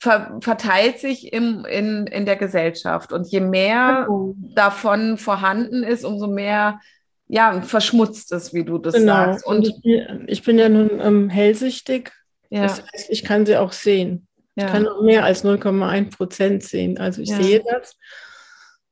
ver 0.00 0.38
verteilt 0.40 0.98
sich 0.98 1.32
im, 1.32 1.64
in, 1.66 2.06
in 2.06 2.26
der 2.26 2.36
Gesellschaft. 2.36 3.12
Und 3.12 3.28
je 3.28 3.40
mehr 3.40 4.06
oh. 4.10 4.34
davon 4.54 5.18
vorhanden 5.18 5.82
ist, 5.82 6.04
umso 6.04 6.26
mehr 6.26 6.80
ja, 7.28 7.62
verschmutzt 7.62 8.32
es, 8.32 8.52
wie 8.52 8.64
du 8.64 8.78
das 8.78 8.94
genau. 8.94 9.12
sagst. 9.12 9.46
Und, 9.46 9.58
Und 9.58 9.66
ich, 9.84 10.02
ich, 10.26 10.42
bin 10.42 10.58
ja 10.58 10.68
nun 10.68 11.00
ähm, 11.00 11.28
hellsichtig. 11.28 12.10
Ja. 12.48 12.62
Das 12.62 12.82
heißt, 12.82 13.10
ich 13.10 13.22
kann 13.22 13.46
sie 13.46 13.56
auch 13.56 13.72
sehen. 13.72 14.26
Ja. 14.56 14.66
Ich 14.66 14.72
kann 14.72 14.88
auch 14.88 15.02
mehr 15.02 15.24
als 15.24 15.44
0,1 15.44 16.16
Prozent 16.16 16.64
sehen. 16.64 16.98
Also 16.98 17.22
ich 17.22 17.28
ja. 17.28 17.40
sehe 17.40 17.62
das. 17.62 17.96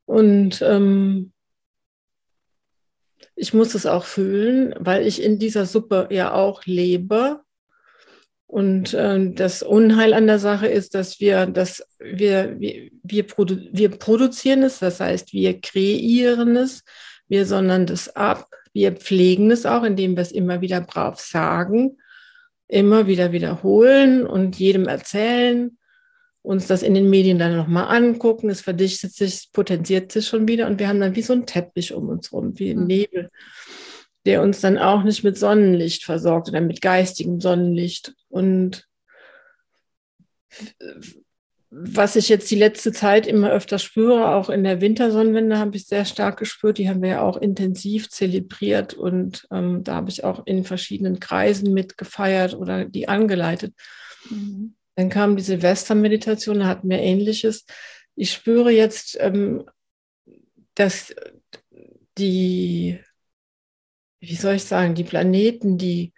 Und 0.04 0.62
ähm, 0.62 1.32
ich 3.34 3.54
muss 3.54 3.74
es 3.74 3.86
auch 3.86 4.04
fühlen, 4.04 4.74
weil 4.78 5.06
ich 5.06 5.22
in 5.22 5.38
dieser 5.38 5.66
Suppe 5.66 6.08
ja 6.10 6.32
auch 6.32 6.64
lebe. 6.64 7.40
Und 8.48 8.94
äh, 8.94 9.30
das 9.30 9.62
Unheil 9.62 10.12
an 10.12 10.26
der 10.26 10.40
Sache 10.40 10.66
ist, 10.66 10.94
dass 10.94 11.20
wir 11.20 11.46
das, 11.46 11.86
wir, 12.00 12.58
wir, 12.58 12.90
wir, 13.04 13.26
produ 13.26 13.58
wir 13.70 13.90
produzieren 13.90 14.64
es, 14.64 14.80
das 14.80 14.98
heißt, 14.98 15.32
wir 15.32 15.60
kreieren 15.60 16.56
es, 16.56 16.82
wir 17.28 17.46
sondern 17.46 17.86
das 17.86 18.16
ab, 18.16 18.48
wir 18.72 18.92
pflegen 18.92 19.50
es 19.52 19.66
auch, 19.66 19.84
indem 19.84 20.16
wir 20.16 20.22
es 20.22 20.32
immer 20.32 20.60
wieder 20.60 20.80
brav 20.80 21.20
sagen 21.20 21.98
immer 22.68 23.06
wieder 23.06 23.32
wiederholen 23.32 24.26
und 24.26 24.58
jedem 24.58 24.86
erzählen, 24.86 25.78
uns 26.42 26.66
das 26.66 26.82
in 26.82 26.94
den 26.94 27.10
Medien 27.10 27.38
dann 27.38 27.56
nochmal 27.56 27.94
angucken, 27.96 28.48
es 28.50 28.60
verdichtet 28.60 29.12
sich, 29.12 29.34
es 29.34 29.46
potenziert 29.48 30.12
sich 30.12 30.26
schon 30.26 30.46
wieder 30.46 30.66
und 30.66 30.78
wir 30.78 30.88
haben 30.88 31.00
dann 31.00 31.16
wie 31.16 31.22
so 31.22 31.32
ein 31.32 31.46
Teppich 31.46 31.92
um 31.92 32.08
uns 32.08 32.32
rum, 32.32 32.58
wie 32.58 32.70
ein 32.70 32.82
mhm. 32.82 33.28
Der 34.28 34.42
uns 34.42 34.60
dann 34.60 34.76
auch 34.76 35.02
nicht 35.02 35.24
mit 35.24 35.38
Sonnenlicht 35.38 36.04
versorgt 36.04 36.48
oder 36.48 36.60
mit 36.60 36.82
geistigem 36.82 37.40
Sonnenlicht. 37.40 38.14
Und 38.28 38.86
was 41.70 42.16
ich 42.16 42.28
jetzt 42.28 42.50
die 42.50 42.56
letzte 42.56 42.92
Zeit 42.92 43.26
immer 43.26 43.50
öfter 43.50 43.78
spüre, 43.78 44.34
auch 44.34 44.48
in 44.48 44.64
der 44.64 44.80
Wintersonnenwende 44.80 45.58
habe 45.58 45.76
ich 45.76 45.86
sehr 45.86 46.04
stark 46.04 46.38
gespürt. 46.38 46.78
Die 46.78 46.88
haben 46.88 47.02
wir 47.02 47.08
ja 47.08 47.22
auch 47.22 47.36
intensiv 47.36 48.08
zelebriert 48.08 48.94
und 48.94 49.46
ähm, 49.50 49.84
da 49.84 49.96
habe 49.96 50.10
ich 50.10 50.24
auch 50.24 50.46
in 50.46 50.64
verschiedenen 50.64 51.20
Kreisen 51.20 51.74
mitgefeiert 51.74 52.54
oder 52.54 52.84
die 52.84 53.08
angeleitet. 53.08 53.74
Mhm. 54.30 54.74
Dann 54.94 55.10
kam 55.10 55.36
die 55.36 55.42
Silvestermeditation, 55.42 56.60
da 56.60 56.66
hatten 56.66 56.88
wir 56.88 56.98
Ähnliches. 56.98 57.66
Ich 58.14 58.32
spüre 58.32 58.70
jetzt, 58.70 59.16
ähm, 59.20 59.64
dass 60.74 61.14
die, 62.18 62.98
wie 64.20 64.36
soll 64.36 64.54
ich 64.54 64.64
sagen, 64.64 64.94
die 64.94 65.04
Planeten, 65.04 65.78
die, 65.78 66.12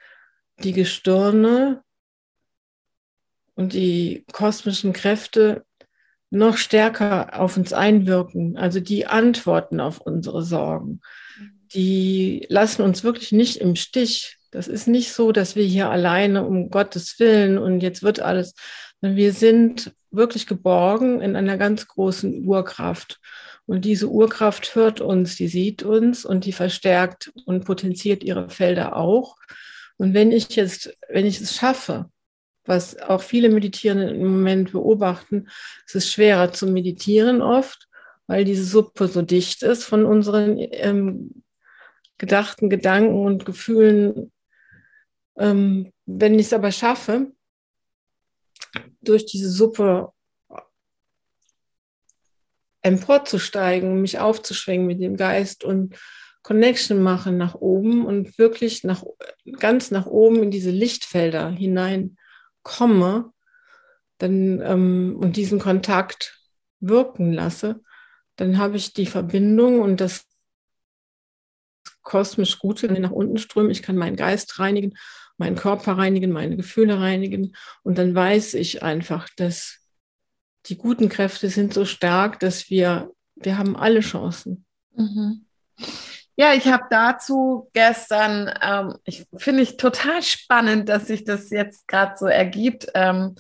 die 0.63 0.73
Gestirne, 0.73 1.83
und 3.61 3.75
die 3.75 4.25
kosmischen 4.33 4.95
Kräfte 4.95 5.67
noch 6.31 6.57
stärker 6.57 7.39
auf 7.39 7.59
uns 7.59 7.75
einwirken, 7.75 8.57
also 8.57 8.81
die 8.81 9.07
antworten 9.07 9.81
auf 9.81 10.01
unsere 10.01 10.43
Sorgen. 10.43 11.03
Die 11.75 12.47
lassen 12.49 12.81
uns 12.81 13.05
wirklich 13.05 13.33
nicht 13.33 13.59
im 13.59 13.77
Stich. 13.77 14.39
Das 14.51 14.67
ist 14.67 14.89
nicht 14.89 15.13
so, 15.13 15.31
dass 15.31 15.57
wir 15.57 15.65
hier 15.65 15.91
alleine 15.91 16.47
um 16.47 16.71
Gottes 16.71 17.19
Willen 17.19 17.59
und 17.59 17.83
jetzt 17.83 18.03
wird 18.03 18.21
alles, 18.21 18.55
wir 19.03 19.35
sind 19.35 19.93
wirklich 20.11 20.47
geborgen 20.47 21.21
in 21.21 21.37
einer 21.37 21.59
ganz 21.59 21.87
großen 21.87 22.47
Urkraft. 22.47 23.21
Und 23.67 23.85
diese 23.85 24.09
Urkraft 24.09 24.75
hört 24.75 25.01
uns, 25.01 25.37
die 25.37 25.49
sieht 25.49 25.83
uns 25.83 26.25
und 26.25 26.45
die 26.45 26.53
verstärkt 26.53 27.33
und 27.47 27.65
potenziert 27.65 28.25
ihre 28.25 28.51
Felder 28.51 28.97
auch. 28.97 29.37
Und 29.97 30.15
wenn 30.15 30.33
ich 30.33 30.57
jetzt, 30.57 30.97
wenn 31.09 31.27
ich 31.27 31.41
es 31.41 31.55
schaffe, 31.55 32.11
was 32.65 32.99
auch 32.99 33.23
viele 33.23 33.49
Meditierende 33.49 34.11
im 34.11 34.33
Moment 34.33 34.73
beobachten. 34.73 35.49
Es 35.87 35.95
ist 35.95 36.13
schwerer 36.13 36.53
zu 36.53 36.67
meditieren 36.67 37.43
oft, 37.43 37.89
weil 38.27 38.45
diese 38.45 38.65
Suppe 38.65 39.09
so 39.09 39.23
dicht 39.23 39.63
ist 39.63 39.85
von 39.85 40.05
unseren 40.05 40.57
ähm, 40.59 41.43
gedachten 42.19 42.71
Gedanken 42.71 43.27
und 43.27 43.45
Gefühlen. 43.45 44.31
Ähm, 45.37 45.93
wenn 46.07 46.39
ich 46.39 46.47
es 46.47 46.53
aber 46.53 46.71
schaffe, 46.71 47.33
durch 49.01 49.27
diese 49.27 49.51
Suppe 49.51 50.13
emporzusteigen, 52.83 54.01
mich 54.01 54.19
aufzuschwingen 54.19 54.87
mit 54.87 55.01
dem 55.01 55.17
Geist 55.17 55.65
und 55.65 55.97
Connection 56.43 57.03
machen 57.03 57.37
nach 57.37 57.55
oben 57.55 58.07
und 58.07 58.39
wirklich 58.39 58.85
nach, 58.85 59.05
ganz 59.59 59.91
nach 59.91 60.07
oben 60.07 60.43
in 60.43 60.51
diese 60.51 60.71
Lichtfelder 60.71 61.51
hinein 61.51 62.17
komme 62.63 63.33
dann, 64.19 64.61
ähm, 64.63 65.17
und 65.19 65.37
diesen 65.37 65.59
Kontakt 65.59 66.41
wirken 66.81 67.33
lasse, 67.33 67.83
dann 68.37 68.59
habe 68.59 68.77
ich 68.77 68.95
die 68.95 69.07
Verbindung 69.07 69.81
und 69.81 70.01
das 70.01 70.27
kosmisch 72.03 72.59
Gute 72.59 72.91
nach 72.93 73.11
unten 73.11 73.39
strömen. 73.39 73.71
Ich 73.71 73.83
kann 73.83 73.97
meinen 73.97 74.17
Geist 74.17 74.59
reinigen, 74.59 74.95
meinen 75.37 75.57
Körper 75.57 75.93
reinigen, 75.93 76.33
meine 76.33 76.57
Gefühle 76.57 76.99
reinigen. 76.99 77.55
Und 77.83 77.99
dann 77.99 78.15
weiß 78.15 78.55
ich 78.55 78.83
einfach, 78.83 79.29
dass 79.37 79.80
die 80.67 80.77
guten 80.77 81.09
Kräfte 81.09 81.49
sind 81.49 81.75
so 81.75 81.85
stark, 81.85 82.41
dass 82.41 82.71
wir, 82.71 83.11
wir 83.35 83.59
haben 83.59 83.77
alle 83.77 84.01
Chancen. 84.01 84.65
Mhm. 84.95 85.47
Ja, 86.37 86.55
ich 86.55 86.67
habe 86.69 86.85
dazu 86.89 87.69
gestern, 87.75 88.51
ähm, 88.63 88.97
ich 89.05 89.27
finde 89.37 89.63
ich 89.63 89.77
total 89.77 90.23
spannend, 90.23 90.89
dass 90.89 91.07
sich 91.07 91.25
das 91.25 91.51
jetzt 91.51 91.87
gerade 91.87 92.17
so 92.17 92.27
ergibt, 92.27 92.89
ähm, 92.95 93.35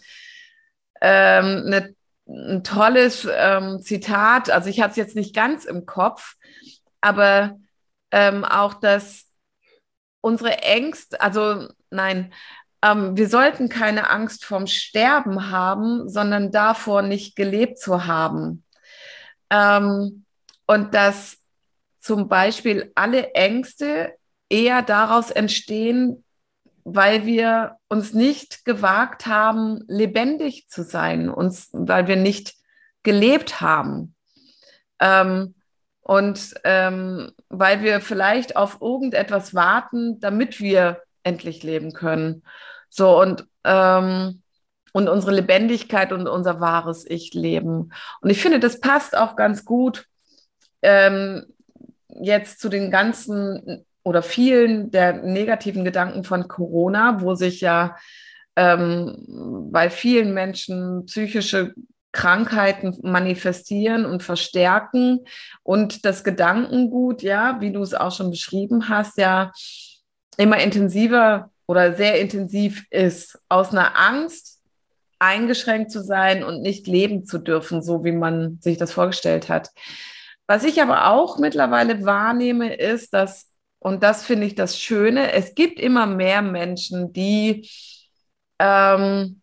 ähm, 1.00 1.64
ne, 1.64 1.94
ein 2.26 2.62
tolles 2.62 3.26
ähm, 3.30 3.80
Zitat. 3.80 4.50
Also 4.50 4.68
ich 4.68 4.80
habe 4.80 4.90
es 4.90 4.96
jetzt 4.96 5.16
nicht 5.16 5.34
ganz 5.34 5.64
im 5.64 5.86
Kopf, 5.86 6.34
aber 7.00 7.58
ähm, 8.10 8.44
auch, 8.44 8.74
dass 8.74 9.26
unsere 10.20 10.58
Ängste, 10.58 11.20
also 11.20 11.68
nein, 11.90 12.32
ähm, 12.82 13.16
wir 13.16 13.28
sollten 13.28 13.68
keine 13.68 14.10
Angst 14.10 14.44
vorm 14.44 14.66
Sterben 14.66 15.50
haben, 15.50 16.08
sondern 16.08 16.50
davor 16.50 17.02
nicht 17.02 17.36
gelebt 17.36 17.78
zu 17.78 18.06
haben. 18.06 18.64
Ähm, 19.50 20.24
und 20.66 20.94
dass 20.94 21.38
zum 21.98 22.28
Beispiel 22.28 22.92
alle 22.94 23.34
Ängste 23.34 24.14
eher 24.48 24.82
daraus 24.82 25.30
entstehen, 25.30 26.24
weil 26.84 27.26
wir 27.26 27.76
uns 27.88 28.14
nicht 28.14 28.64
gewagt 28.64 29.26
haben, 29.26 29.84
lebendig 29.86 30.68
zu 30.68 30.82
sein, 30.82 31.28
uns, 31.28 31.68
weil 31.72 32.06
wir 32.06 32.16
nicht 32.16 32.54
gelebt 33.02 33.60
haben. 33.60 34.14
Ähm, 34.98 35.54
und 36.00 36.54
ähm, 36.64 37.30
weil 37.48 37.82
wir 37.82 38.00
vielleicht 38.00 38.56
auf 38.56 38.78
irgendetwas 38.80 39.54
warten, 39.54 40.18
damit 40.20 40.60
wir 40.60 41.02
endlich 41.22 41.62
leben 41.62 41.92
können. 41.92 42.42
So 42.88 43.20
und, 43.20 43.46
ähm, 43.64 44.42
und 44.92 45.08
unsere 45.08 45.32
Lebendigkeit 45.34 46.12
und 46.12 46.26
unser 46.26 46.60
wahres 46.60 47.08
Ich 47.08 47.34
leben. 47.34 47.92
Und 48.20 48.30
ich 48.30 48.42
finde, 48.42 48.60
das 48.60 48.80
passt 48.80 49.16
auch 49.16 49.36
ganz 49.36 49.64
gut 49.64 50.06
ähm, 50.82 51.46
jetzt 52.08 52.60
zu 52.60 52.68
den 52.68 52.90
ganzen 52.90 53.84
oder 54.02 54.22
vielen 54.22 54.90
der 54.90 55.12
negativen 55.22 55.84
Gedanken 55.84 56.24
von 56.24 56.48
Corona, 56.48 57.20
wo 57.20 57.34
sich 57.34 57.60
ja 57.60 57.96
ähm, 58.56 59.68
bei 59.70 59.90
vielen 59.90 60.34
Menschen 60.34 61.06
psychische 61.06 61.74
Krankheiten 62.12 62.98
manifestieren 63.02 64.04
und 64.04 64.22
verstärken 64.22 65.20
und 65.62 66.04
das 66.04 66.24
Gedankengut, 66.24 67.22
ja, 67.22 67.60
wie 67.60 67.72
du 67.72 67.82
es 67.82 67.94
auch 67.94 68.12
schon 68.12 68.30
beschrieben 68.30 68.88
hast, 68.88 69.16
ja 69.16 69.52
immer 70.36 70.58
intensiver 70.58 71.50
oder 71.66 71.94
sehr 71.94 72.20
intensiv 72.20 72.84
ist, 72.90 73.38
aus 73.48 73.70
einer 73.70 73.96
Angst 73.96 74.60
eingeschränkt 75.18 75.90
zu 75.90 76.02
sein 76.02 76.42
und 76.42 76.62
nicht 76.62 76.86
leben 76.86 77.26
zu 77.26 77.38
dürfen, 77.38 77.82
so 77.82 78.04
wie 78.04 78.12
man 78.12 78.58
sich 78.60 78.78
das 78.78 78.92
vorgestellt 78.92 79.48
hat. 79.48 79.70
Was 80.46 80.64
ich 80.64 80.82
aber 80.82 81.10
auch 81.10 81.38
mittlerweile 81.38 82.04
wahrnehme, 82.04 82.74
ist, 82.74 83.14
dass, 83.14 83.48
und 83.78 84.02
das 84.02 84.24
finde 84.24 84.46
ich 84.46 84.54
das 84.54 84.80
Schöne, 84.80 85.32
es 85.32 85.54
gibt 85.54 85.78
immer 85.78 86.06
mehr 86.06 86.42
Menschen, 86.42 87.12
die, 87.12 87.68
ähm, 88.58 89.42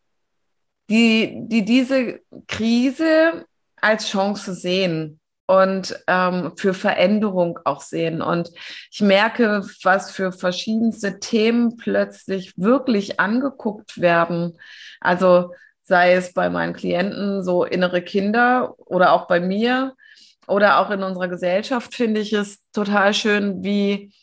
die, 0.89 1.43
die 1.47 1.63
diese 1.63 2.19
Krise 2.47 3.45
als 3.79 4.09
Chance 4.09 4.53
sehen 4.53 5.19
und 5.47 5.97
ähm, 6.07 6.51
für 6.57 6.73
Veränderung 6.73 7.57
auch 7.63 7.81
sehen. 7.81 8.21
Und 8.21 8.51
ich 8.91 9.01
merke, 9.01 9.65
was 9.83 10.12
für 10.12 10.31
verschiedenste 10.31 11.19
Themen 11.19 11.77
plötzlich 11.77 12.53
wirklich 12.57 13.19
angeguckt 13.19 13.99
werden. 13.99 14.60
Also 14.99 15.53
sei 15.83 16.13
es 16.13 16.33
bei 16.33 16.49
meinen 16.49 16.73
Klienten 16.73 17.43
so 17.43 17.63
innere 17.63 18.01
Kinder 18.01 18.75
oder 18.77 19.13
auch 19.13 19.27
bei 19.27 19.39
mir 19.39 19.95
oder 20.47 20.79
auch 20.79 20.91
in 20.91 21.01
unserer 21.01 21.29
Gesellschaft 21.29 21.95
finde 21.95 22.19
ich 22.19 22.33
es 22.33 22.60
total 22.73 23.13
schön, 23.13 23.63
wie 23.63 24.13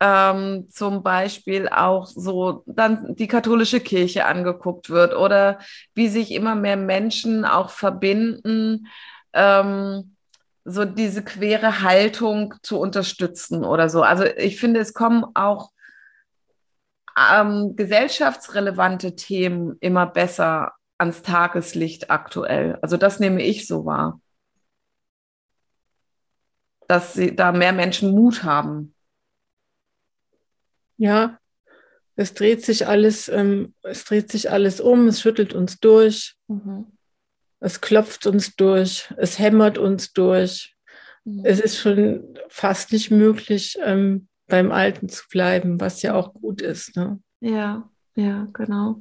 ähm, 0.00 0.68
zum 0.68 1.02
Beispiel 1.04 1.68
auch 1.68 2.06
so 2.06 2.64
dann 2.66 3.14
die 3.14 3.28
katholische 3.28 3.80
Kirche 3.80 4.26
angeguckt 4.26 4.90
wird 4.90 5.14
oder 5.14 5.58
wie 5.94 6.08
sich 6.08 6.32
immer 6.32 6.56
mehr 6.56 6.76
Menschen 6.76 7.44
auch 7.44 7.70
verbinden. 7.70 8.88
Ähm, 9.32 10.15
so 10.66 10.84
diese 10.84 11.22
quere 11.22 11.82
Haltung 11.82 12.54
zu 12.62 12.78
unterstützen 12.78 13.64
oder 13.64 13.88
so. 13.88 14.02
Also 14.02 14.24
ich 14.24 14.58
finde, 14.58 14.80
es 14.80 14.92
kommen 14.92 15.24
auch 15.34 15.70
ähm, 17.16 17.76
gesellschaftsrelevante 17.76 19.14
Themen 19.14 19.76
immer 19.80 20.06
besser 20.06 20.72
ans 20.98 21.22
Tageslicht 21.22 22.10
aktuell. 22.10 22.78
Also 22.82 22.96
das 22.96 23.20
nehme 23.20 23.42
ich 23.42 23.66
so 23.66 23.86
wahr. 23.86 24.20
Dass 26.88 27.14
sie, 27.14 27.34
da 27.34 27.52
mehr 27.52 27.72
Menschen 27.72 28.10
Mut 28.10 28.42
haben. 28.42 28.92
Ja, 30.98 31.38
es 32.16 32.34
dreht 32.34 32.64
sich 32.64 32.88
alles, 32.88 33.28
ähm, 33.28 33.74
es 33.82 34.04
dreht 34.04 34.30
sich 34.30 34.50
alles 34.50 34.80
um, 34.80 35.06
es 35.06 35.20
schüttelt 35.20 35.52
uns 35.52 35.78
durch. 35.78 36.34
Mhm. 36.48 36.95
Es 37.60 37.80
klopft 37.80 38.26
uns 38.26 38.54
durch, 38.56 39.12
es 39.16 39.38
hämmert 39.38 39.78
uns 39.78 40.12
durch. 40.12 40.76
Mhm. 41.24 41.42
Es 41.44 41.60
ist 41.60 41.78
schon 41.78 42.38
fast 42.48 42.92
nicht 42.92 43.10
möglich, 43.10 43.78
ähm, 43.82 44.28
beim 44.46 44.70
Alten 44.70 45.08
zu 45.08 45.24
bleiben, 45.28 45.80
was 45.80 46.02
ja 46.02 46.14
auch 46.14 46.32
gut 46.34 46.60
ist. 46.62 46.96
Ne? 46.96 47.20
Ja, 47.40 47.90
ja, 48.14 48.46
genau. 48.52 49.00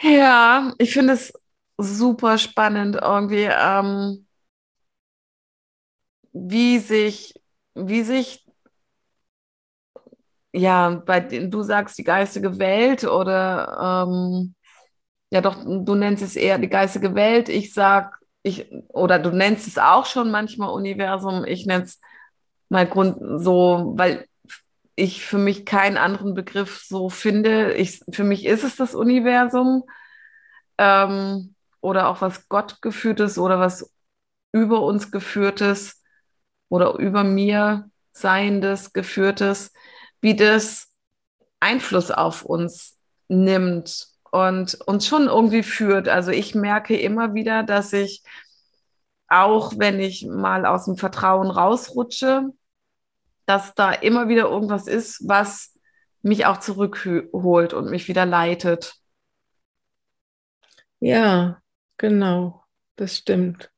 Ja, 0.00 0.72
ich 0.78 0.92
finde 0.92 1.14
es 1.14 1.32
super 1.78 2.38
spannend 2.38 2.96
irgendwie, 3.00 3.48
ähm, 3.50 4.26
wie 6.32 6.78
sich, 6.78 7.34
wie 7.74 8.02
sich, 8.02 8.46
ja, 10.52 10.90
bei 10.90 11.20
du 11.20 11.62
sagst 11.62 11.98
die 11.98 12.04
geistige 12.04 12.58
Welt 12.58 13.04
oder 13.04 14.06
ähm, 14.08 14.54
ja 15.30 15.40
doch, 15.40 15.56
du 15.64 15.94
nennst 15.94 16.22
es 16.22 16.36
eher 16.36 16.58
die 16.58 16.68
geistige 16.68 17.14
Welt. 17.14 17.48
Ich 17.48 17.72
sag, 17.74 18.18
ich, 18.42 18.70
oder 18.88 19.18
du 19.18 19.30
nennst 19.30 19.66
es 19.66 19.78
auch 19.78 20.06
schon 20.06 20.30
manchmal 20.30 20.70
Universum. 20.70 21.44
Ich 21.44 21.66
nenne 21.66 21.84
es 21.84 22.00
mal 22.68 22.86
Grund 22.86 23.42
so, 23.42 23.94
weil 23.96 24.26
ich 24.96 25.24
für 25.24 25.38
mich 25.38 25.66
keinen 25.66 25.96
anderen 25.96 26.34
Begriff 26.34 26.84
so 26.86 27.08
finde. 27.08 27.74
Ich, 27.74 28.00
für 28.12 28.24
mich 28.24 28.44
ist 28.44 28.64
es 28.64 28.76
das 28.76 28.94
Universum 28.94 29.84
ähm, 30.78 31.54
oder 31.80 32.08
auch 32.08 32.20
was 32.20 32.48
Gott 32.48 32.80
geführtes 32.80 33.38
oder 33.38 33.58
was 33.58 33.92
über 34.52 34.82
uns 34.82 35.10
geführtes 35.10 36.02
oder 36.68 36.94
über 36.94 37.24
mir 37.24 37.90
seiendes 38.12 38.92
geführtes, 38.92 39.72
wie 40.20 40.36
das 40.36 40.92
Einfluss 41.60 42.10
auf 42.10 42.44
uns 42.44 42.98
nimmt 43.28 44.13
und 44.34 44.74
uns 44.86 45.06
schon 45.06 45.28
irgendwie 45.28 45.62
führt. 45.62 46.08
Also 46.08 46.32
ich 46.32 46.56
merke 46.56 46.98
immer 46.98 47.34
wieder, 47.34 47.62
dass 47.62 47.92
ich, 47.92 48.24
auch 49.28 49.74
wenn 49.76 50.00
ich 50.00 50.26
mal 50.26 50.66
aus 50.66 50.86
dem 50.86 50.96
Vertrauen 50.96 51.52
rausrutsche, 51.52 52.48
dass 53.46 53.76
da 53.76 53.92
immer 53.92 54.28
wieder 54.28 54.48
irgendwas 54.48 54.88
ist, 54.88 55.22
was 55.28 55.78
mich 56.22 56.46
auch 56.46 56.58
zurückholt 56.58 57.74
und 57.74 57.90
mich 57.90 58.08
wieder 58.08 58.26
leitet. 58.26 58.96
Ja, 60.98 61.62
genau, 61.96 62.64
das 62.96 63.16
stimmt. 63.16 63.70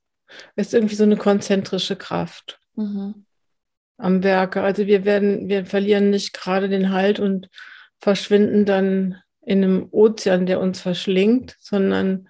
Es 0.55 0.69
ist 0.69 0.75
irgendwie 0.75 0.95
so 0.95 1.05
eine 1.05 1.19
konzentrische 1.19 1.97
Kraft 1.97 2.61
mhm. 2.77 3.27
am 3.99 4.23
Werke. 4.23 4.63
Also 4.63 4.87
wir 4.87 5.05
werden, 5.05 5.51
wir 5.51 5.67
verlieren 5.67 6.09
nicht 6.09 6.33
gerade 6.33 6.71
den 6.71 6.93
Halt 6.93 7.21
und 7.21 7.51
verschwinden 7.99 8.65
dann 8.65 9.21
in 9.47 9.63
einem 9.63 9.89
Ozean, 9.93 10.45
der 10.45 10.61
uns 10.61 10.81
verschlingt, 10.81 11.57
sondern 11.61 12.29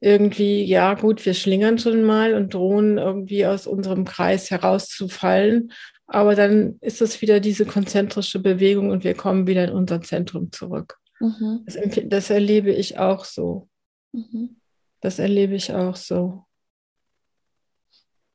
irgendwie, 0.00 0.64
ja 0.64 0.94
gut, 0.94 1.24
wir 1.26 1.34
schlingern 1.34 1.78
schon 1.78 2.04
mal 2.04 2.34
und 2.34 2.54
drohen 2.54 2.96
irgendwie 2.96 3.44
aus 3.44 3.66
unserem 3.66 4.04
Kreis 4.04 4.50
herauszufallen. 4.50 5.72
Aber 6.06 6.36
dann 6.36 6.76
ist 6.80 7.02
es 7.02 7.20
wieder 7.20 7.40
diese 7.40 7.66
konzentrische 7.66 8.38
Bewegung 8.38 8.90
und 8.90 9.02
wir 9.02 9.14
kommen 9.14 9.46
wieder 9.46 9.64
in 9.64 9.70
unser 9.70 10.00
Zentrum 10.00 10.52
zurück. 10.52 10.98
Mhm. 11.18 11.64
Das, 11.66 11.76
das, 12.04 12.30
erlebe 12.30 12.70
ich 12.70 12.98
auch 12.98 13.24
so. 13.24 13.68
Mhm. 14.12 14.56
Das 15.00 15.18
erlebe 15.18 15.54
ich 15.54 15.72
auch 15.72 15.96
so. 15.96 16.44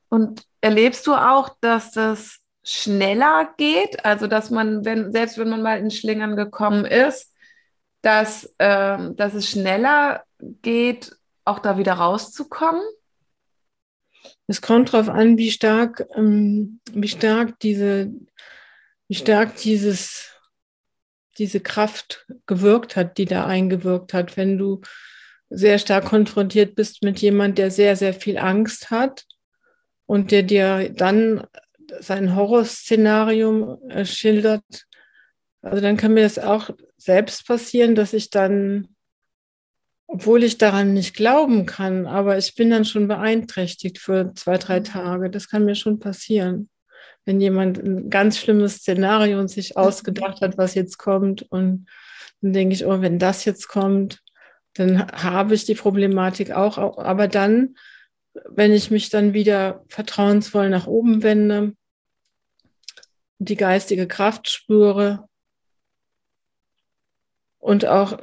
Und 0.10 0.44
erlebst 0.60 1.08
du 1.08 1.14
auch, 1.14 1.56
dass 1.62 1.92
das 1.92 2.40
schneller 2.64 3.54
geht? 3.58 4.04
Also, 4.04 4.28
dass 4.28 4.50
man, 4.50 4.84
wenn, 4.84 5.12
selbst 5.14 5.38
wenn 5.38 5.50
man 5.50 5.62
mal 5.62 5.80
in 5.80 5.92
Schlingern 5.92 6.36
gekommen 6.36 6.84
ist, 6.84 7.29
dass, 8.02 8.54
ähm, 8.60 9.16
dass 9.16 9.34
es 9.34 9.50
schneller 9.50 10.24
geht, 10.62 11.16
auch 11.46 11.60
da 11.60 11.78
wieder 11.78 11.94
rauszukommen? 11.94 12.82
Es 14.48 14.62
kommt 14.62 14.94
darauf 14.94 15.10
an, 15.10 15.38
wie 15.38 15.52
stark, 15.52 16.08
ähm, 16.16 16.80
wie 16.92 17.08
stark 17.08 17.60
diese, 17.60 18.12
wie 19.08 19.16
stark 19.16 19.56
dieses, 19.58 20.32
diese 21.38 21.60
Kraft 21.60 22.26
gewirkt 22.46 22.96
hat, 22.96 23.18
die 23.18 23.26
da 23.26 23.46
eingewirkt 23.46 24.14
hat. 24.14 24.38
Wenn 24.38 24.58
du 24.58 24.82
sehr 25.50 25.80
stark 25.80 26.06
konfrontiert 26.06 26.76
bist 26.76 27.04
mit 27.04 27.20
jemand, 27.20 27.58
der 27.58 27.72
sehr, 27.72 27.96
sehr 27.96 28.14
viel 28.14 28.38
Angst 28.38 28.92
hat 28.92 29.26
und 30.06 30.32
der 30.32 30.44
dir 30.44 30.90
dann 30.90 31.46
sein 32.00 32.36
Horrorszenario 32.36 33.82
äh, 33.90 34.06
schildert, 34.06 34.86
also 35.62 35.82
dann 35.82 35.98
kann 35.98 36.14
mir 36.14 36.24
das 36.24 36.40
auch 36.40 36.70
selbst 37.00 37.48
passieren, 37.48 37.96
dass 37.96 38.14
ich 38.14 38.30
dann 38.30 38.90
obwohl 40.12 40.44
ich 40.44 40.58
daran 40.58 40.94
nicht 40.94 41.16
glauben 41.16 41.68
kann, 41.68 42.08
aber 42.08 42.36
ich 42.40 42.56
bin 42.56 42.72
dann 42.72 42.84
schon 42.84 43.08
beeinträchtigt 43.08 44.00
für 44.00 44.34
zwei, 44.34 44.58
drei 44.58 44.80
mhm. 44.80 44.86
Tage. 44.86 45.30
Das 45.30 45.48
kann 45.50 45.66
mir 45.66 45.76
schon 45.76 46.00
passieren, 46.00 46.68
wenn 47.26 47.40
jemand 47.40 47.78
ein 47.78 48.10
ganz 48.10 48.40
schlimmes 48.40 48.78
Szenario 48.78 49.40
und 49.40 49.50
sich 49.50 49.78
ausgedacht 49.78 50.42
hat, 50.42 50.58
was 50.58 50.74
jetzt 50.74 50.98
kommt. 50.98 51.44
Und 51.52 51.86
dann 52.42 52.54
denke 52.54 52.74
ich, 52.74 52.88
oh, 52.88 53.02
wenn 53.02 53.20
das 53.20 53.46
jetzt 53.46 53.68
kommt, 53.68 54.24
dann 54.74 55.12
habe 55.12 55.54
ich 55.54 55.66
die 55.66 55.76
Problematik 55.76 56.52
auch. 56.54 56.80
Aber 56.98 57.28
dann, 57.28 57.76
wenn 58.50 58.74
ich 58.74 58.90
mich 58.90 59.12
dann 59.12 59.34
wieder 59.34 59.86
vertrauensvoll 59.90 60.72
nach 60.72 60.88
oben 60.88 61.22
wende, 61.22 61.74
die 63.38 63.56
geistige 63.56 64.08
Kraft 64.08 64.50
spüre 64.50 65.29
und 67.60 67.86
auch 67.86 68.18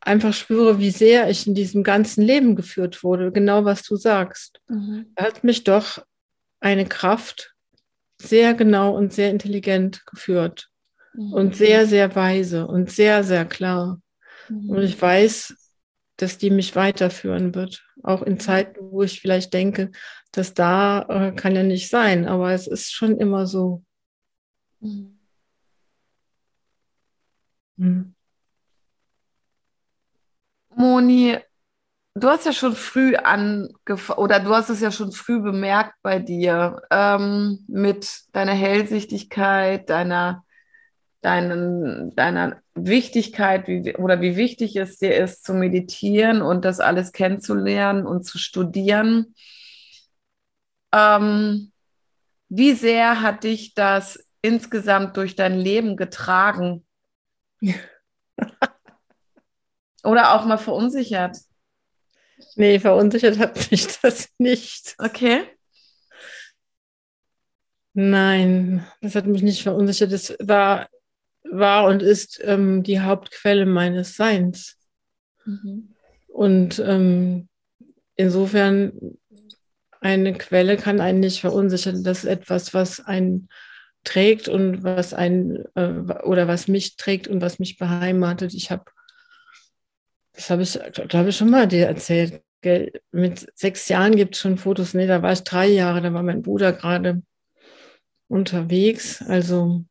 einfach 0.00 0.32
spüre, 0.32 0.78
wie 0.78 0.90
sehr 0.90 1.28
ich 1.28 1.46
in 1.46 1.54
diesem 1.54 1.82
ganzen 1.82 2.22
Leben 2.22 2.56
geführt 2.56 3.02
wurde, 3.02 3.32
genau 3.32 3.64
was 3.64 3.82
du 3.82 3.96
sagst. 3.96 4.60
Mhm. 4.68 5.12
Hat 5.16 5.44
mich 5.44 5.64
doch 5.64 6.04
eine 6.60 6.86
Kraft 6.86 7.54
sehr 8.22 8.54
genau 8.54 8.96
und 8.96 9.12
sehr 9.12 9.30
intelligent 9.30 10.06
geführt 10.06 10.70
mhm. 11.14 11.32
und 11.32 11.56
sehr, 11.56 11.86
sehr 11.86 12.14
weise 12.14 12.66
und 12.66 12.90
sehr, 12.90 13.24
sehr 13.24 13.44
klar. 13.44 14.00
Mhm. 14.48 14.70
Und 14.70 14.82
ich 14.82 15.00
weiß, 15.00 15.54
dass 16.16 16.38
die 16.38 16.50
mich 16.50 16.74
weiterführen 16.76 17.54
wird, 17.54 17.84
auch 18.02 18.22
in 18.22 18.40
Zeiten, 18.40 18.78
wo 18.90 19.02
ich 19.02 19.20
vielleicht 19.20 19.52
denke, 19.52 19.90
dass 20.32 20.54
da 20.54 21.02
äh, 21.08 21.32
kann 21.32 21.54
ja 21.54 21.62
nicht 21.62 21.90
sein, 21.90 22.26
aber 22.26 22.52
es 22.52 22.66
ist 22.66 22.92
schon 22.92 23.18
immer 23.18 23.46
so. 23.46 23.84
Mhm. 27.76 28.15
Moni, 30.76 31.38
du 32.14 32.28
hast 32.28 32.44
ja 32.44 32.52
schon 32.52 32.74
früh 32.74 33.16
angefangen, 33.16 34.18
oder 34.18 34.40
du 34.40 34.50
hast 34.50 34.68
es 34.68 34.80
ja 34.80 34.90
schon 34.90 35.10
früh 35.10 35.40
bemerkt 35.40 35.94
bei 36.02 36.18
dir, 36.18 36.82
ähm, 36.90 37.64
mit 37.66 38.24
deiner 38.32 38.52
Hellsichtigkeit, 38.52 39.88
deiner, 39.88 40.44
deinen, 41.22 42.14
deiner 42.14 42.60
Wichtigkeit, 42.74 43.68
wie, 43.68 43.96
oder 43.96 44.20
wie 44.20 44.36
wichtig 44.36 44.76
es 44.76 44.98
dir 44.98 45.16
ist, 45.16 45.44
zu 45.44 45.54
meditieren 45.54 46.42
und 46.42 46.66
das 46.66 46.80
alles 46.80 47.12
kennenzulernen 47.12 48.06
und 48.06 48.24
zu 48.24 48.36
studieren. 48.36 49.34
Ähm, 50.92 51.72
wie 52.50 52.74
sehr 52.74 53.22
hat 53.22 53.44
dich 53.44 53.72
das 53.72 54.28
insgesamt 54.42 55.16
durch 55.16 55.36
dein 55.36 55.54
Leben 55.58 55.96
getragen? 55.96 56.84
Oder 60.06 60.34
auch 60.34 60.46
mal 60.46 60.56
verunsichert? 60.56 61.36
Nee, 62.54 62.78
verunsichert 62.78 63.38
hat 63.38 63.70
mich 63.70 63.86
das 64.02 64.28
nicht. 64.38 64.94
Okay. 64.98 65.44
Nein, 67.92 68.86
das 69.00 69.14
hat 69.14 69.26
mich 69.26 69.42
nicht 69.42 69.62
verunsichert. 69.62 70.12
Das 70.12 70.36
war, 70.40 70.88
war 71.44 71.86
und 71.86 72.02
ist 72.02 72.40
ähm, 72.44 72.82
die 72.82 73.00
Hauptquelle 73.00 73.66
meines 73.66 74.16
Seins. 74.16 74.76
Mhm. 75.44 75.94
Und 76.28 76.78
ähm, 76.78 77.48
insofern, 78.16 79.16
eine 80.00 80.34
Quelle 80.34 80.76
kann 80.76 81.00
einen 81.00 81.20
nicht 81.20 81.40
verunsichern. 81.40 82.04
Das 82.04 82.18
ist 82.18 82.30
etwas, 82.30 82.74
was 82.74 83.00
einen 83.00 83.48
trägt 84.04 84.48
und 84.48 84.84
was 84.84 85.14
einen 85.14 85.64
äh, 85.74 85.88
oder 86.22 86.46
was 86.46 86.68
mich 86.68 86.96
trägt 86.96 87.26
und 87.28 87.40
was 87.40 87.58
mich 87.58 87.78
beheimatet. 87.78 88.54
Ich 88.54 88.70
habe 88.70 88.84
das 90.36 90.50
habe 90.50 90.62
ich, 90.62 90.78
glaube 91.08 91.30
ich, 91.30 91.36
schon 91.36 91.50
mal 91.50 91.66
dir 91.66 91.86
erzählt. 91.86 92.42
Gell? 92.60 92.92
Mit 93.10 93.46
sechs 93.58 93.88
Jahren 93.88 94.14
gibt 94.14 94.34
es 94.34 94.40
schon 94.40 94.58
Fotos. 94.58 94.94
Nee, 94.94 95.06
da 95.06 95.22
war 95.22 95.32
ich 95.32 95.42
drei 95.42 95.66
Jahre, 95.66 96.02
da 96.02 96.12
war 96.12 96.22
mein 96.22 96.42
Bruder 96.42 96.72
gerade 96.72 97.22
unterwegs. 98.28 99.22
Also 99.22 99.84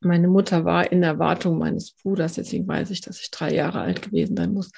meine 0.00 0.28
Mutter 0.28 0.64
war 0.64 0.92
in 0.92 1.02
Erwartung 1.02 1.58
meines 1.58 1.92
Bruders, 1.92 2.34
deswegen 2.34 2.68
weiß 2.68 2.90
ich, 2.90 3.00
dass 3.00 3.20
ich 3.20 3.30
drei 3.30 3.52
Jahre 3.52 3.80
alt 3.80 4.02
gewesen 4.02 4.36
sein 4.36 4.52
muss. 4.52 4.70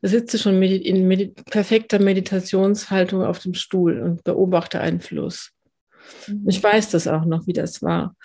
Da 0.00 0.08
sitze 0.08 0.36
ich 0.36 0.42
schon 0.42 0.62
in 0.62 1.06
medit 1.06 1.44
perfekter 1.46 1.98
Meditationshaltung 1.98 3.22
auf 3.22 3.40
dem 3.40 3.54
Stuhl 3.54 4.00
und 4.00 4.24
beobachte 4.24 4.80
einen 4.80 5.00
Fluss. 5.00 5.52
Mhm. 6.26 6.48
Ich 6.48 6.62
weiß 6.62 6.90
das 6.90 7.06
auch 7.06 7.24
noch, 7.24 7.46
wie 7.46 7.52
das 7.52 7.82
war. 7.82 8.16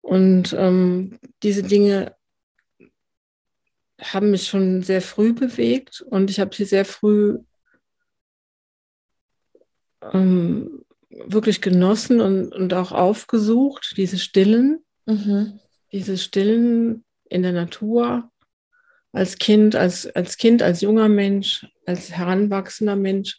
Und 0.00 0.54
ähm, 0.58 1.18
diese 1.42 1.62
Dinge 1.62 2.14
haben 4.00 4.30
mich 4.30 4.48
schon 4.48 4.82
sehr 4.82 5.00
früh 5.00 5.32
bewegt 5.32 6.02
und 6.02 6.30
ich 6.30 6.40
habe 6.40 6.54
sie 6.54 6.64
sehr 6.64 6.84
früh 6.84 7.38
ähm, 10.12 10.84
wirklich 11.10 11.60
genossen 11.60 12.20
und, 12.20 12.52
und 12.52 12.74
auch 12.74 12.92
aufgesucht, 12.92 13.94
diese 13.96 14.18
Stillen, 14.18 14.84
mhm. 15.06 15.58
diese 15.92 16.18
Stillen 16.18 17.04
in 17.28 17.42
der 17.42 17.52
Natur, 17.52 18.30
als 19.12 19.38
Kind, 19.38 19.74
als, 19.74 20.06
als 20.14 20.36
Kind, 20.36 20.62
als 20.62 20.82
junger 20.82 21.08
Mensch, 21.08 21.66
als 21.86 22.12
heranwachsender 22.12 22.96
Mensch. 22.96 23.38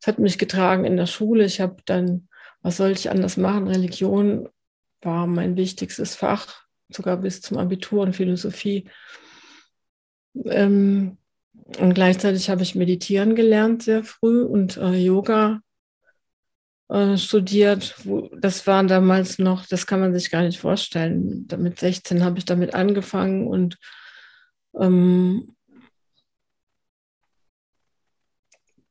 Es 0.00 0.06
hat 0.06 0.18
mich 0.18 0.38
getragen 0.38 0.84
in 0.84 0.98
der 0.98 1.06
Schule. 1.06 1.44
Ich 1.46 1.60
habe 1.60 1.76
dann, 1.86 2.28
was 2.60 2.76
soll 2.76 2.90
ich 2.90 3.10
anders 3.10 3.38
machen? 3.38 3.68
Religion 3.68 4.48
war 5.00 5.26
mein 5.26 5.56
wichtigstes 5.56 6.14
Fach, 6.14 6.64
sogar 6.90 7.16
bis 7.16 7.40
zum 7.40 7.56
Abitur 7.56 8.02
und 8.02 8.14
Philosophie. 8.14 8.88
Ähm, 10.34 11.18
und 11.78 11.94
gleichzeitig 11.94 12.50
habe 12.50 12.62
ich 12.62 12.74
meditieren 12.74 13.34
gelernt 13.34 13.82
sehr 13.82 14.04
früh 14.04 14.42
und 14.42 14.76
äh, 14.76 14.94
Yoga 14.96 15.60
äh, 16.88 17.16
studiert. 17.16 17.94
Wo, 18.04 18.28
das 18.36 18.66
war 18.66 18.84
damals 18.84 19.38
noch, 19.38 19.66
das 19.66 19.86
kann 19.86 20.00
man 20.00 20.12
sich 20.14 20.30
gar 20.30 20.42
nicht 20.42 20.58
vorstellen. 20.58 21.46
Mit 21.58 21.78
16 21.78 22.24
habe 22.24 22.38
ich 22.38 22.44
damit 22.44 22.74
angefangen 22.74 23.46
und 23.46 23.78
ähm, 24.78 25.54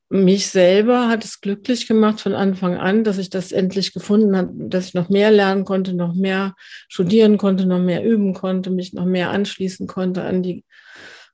mich 0.09 0.47
selber 0.47 1.07
hat 1.09 1.25
es 1.25 1.41
glücklich 1.41 1.87
gemacht 1.87 2.21
von 2.21 2.35
Anfang 2.35 2.77
an, 2.77 3.03
dass 3.03 3.17
ich 3.17 3.31
das 3.31 3.51
endlich 3.51 3.93
gefunden 3.93 4.37
habe, 4.37 4.51
dass 4.53 4.89
ich 4.89 4.93
noch 4.93 5.09
mehr 5.09 5.31
lernen 5.31 5.65
konnte, 5.65 5.93
noch 5.93 6.13
mehr 6.13 6.53
studieren 6.87 7.37
konnte, 7.37 7.65
noch 7.65 7.79
mehr 7.79 8.03
üben 8.03 8.35
konnte, 8.35 8.69
mich 8.69 8.93
noch 8.93 9.05
mehr 9.05 9.31
anschließen 9.31 9.87
konnte 9.87 10.21
an 10.23 10.43
die 10.43 10.63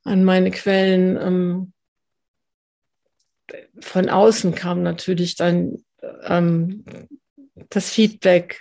an 0.04 0.24
meine 0.24 0.50
Quellen. 0.50 1.16
Ähm, 1.16 1.72
von 3.80 4.08
außen 4.08 4.54
kam 4.54 4.82
natürlich 4.82 5.36
dann 5.36 5.78
ähm, 6.22 6.84
das 7.68 7.90
Feedback. 7.90 8.60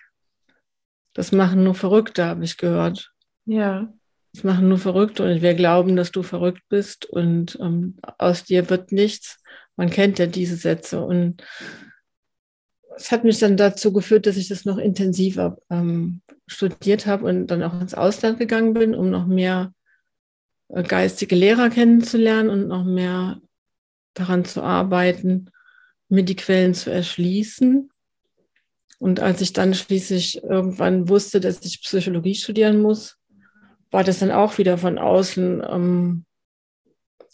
Das 1.13 1.31
machen 1.31 1.63
nur 1.63 1.75
Verrückte, 1.75 2.25
habe 2.25 2.43
ich 2.43 2.57
gehört. 2.57 3.11
Ja. 3.45 3.91
Das 4.33 4.43
machen 4.43 4.69
nur 4.69 4.77
Verrückte 4.77 5.23
und 5.23 5.41
wir 5.41 5.55
glauben, 5.55 5.95
dass 5.95 6.11
du 6.11 6.21
verrückt 6.21 6.61
bist 6.69 7.05
und 7.05 7.57
ähm, 7.59 7.97
aus 8.19 8.43
dir 8.43 8.69
wird 8.69 8.91
nichts. 8.91 9.41
Man 9.75 9.89
kennt 9.89 10.19
ja 10.19 10.27
diese 10.27 10.55
Sätze 10.55 11.01
und 11.01 11.43
es 12.95 13.11
hat 13.11 13.23
mich 13.23 13.39
dann 13.39 13.57
dazu 13.57 13.91
geführt, 13.91 14.27
dass 14.27 14.37
ich 14.37 14.49
das 14.49 14.65
noch 14.65 14.77
intensiver 14.77 15.57
ähm, 15.69 16.21
studiert 16.47 17.05
habe 17.05 17.25
und 17.25 17.47
dann 17.47 17.63
auch 17.63 17.79
ins 17.79 17.95
Ausland 17.95 18.37
gegangen 18.37 18.73
bin, 18.73 18.93
um 18.93 19.09
noch 19.09 19.25
mehr 19.25 19.73
geistige 20.87 21.35
Lehrer 21.35 21.69
kennenzulernen 21.69 22.49
und 22.49 22.67
noch 22.67 22.83
mehr 22.83 23.41
daran 24.13 24.45
zu 24.45 24.61
arbeiten, 24.61 25.49
mir 26.09 26.23
die 26.23 26.35
Quellen 26.35 26.73
zu 26.73 26.91
erschließen. 26.91 27.89
Und 28.99 29.19
als 29.19 29.41
ich 29.41 29.53
dann 29.53 29.73
schließlich 29.73 30.43
irgendwann 30.43 31.07
wusste, 31.07 31.39
dass 31.39 31.63
ich 31.63 31.81
Psychologie 31.81 32.35
studieren 32.35 32.81
muss, 32.81 33.17
war 33.91 34.03
das 34.03 34.19
dann 34.19 34.31
auch 34.31 34.57
wieder 34.57 34.77
von 34.77 34.97
außen 34.97 35.63
ähm, 35.67 36.25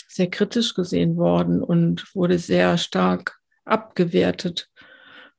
sehr 0.08 0.30
kritisch 0.30 0.74
gesehen 0.74 1.18
worden 1.18 1.62
und 1.62 2.16
wurde 2.16 2.40
sehr 2.40 2.78
stark 2.78 3.40
abgewertet. 3.66 4.70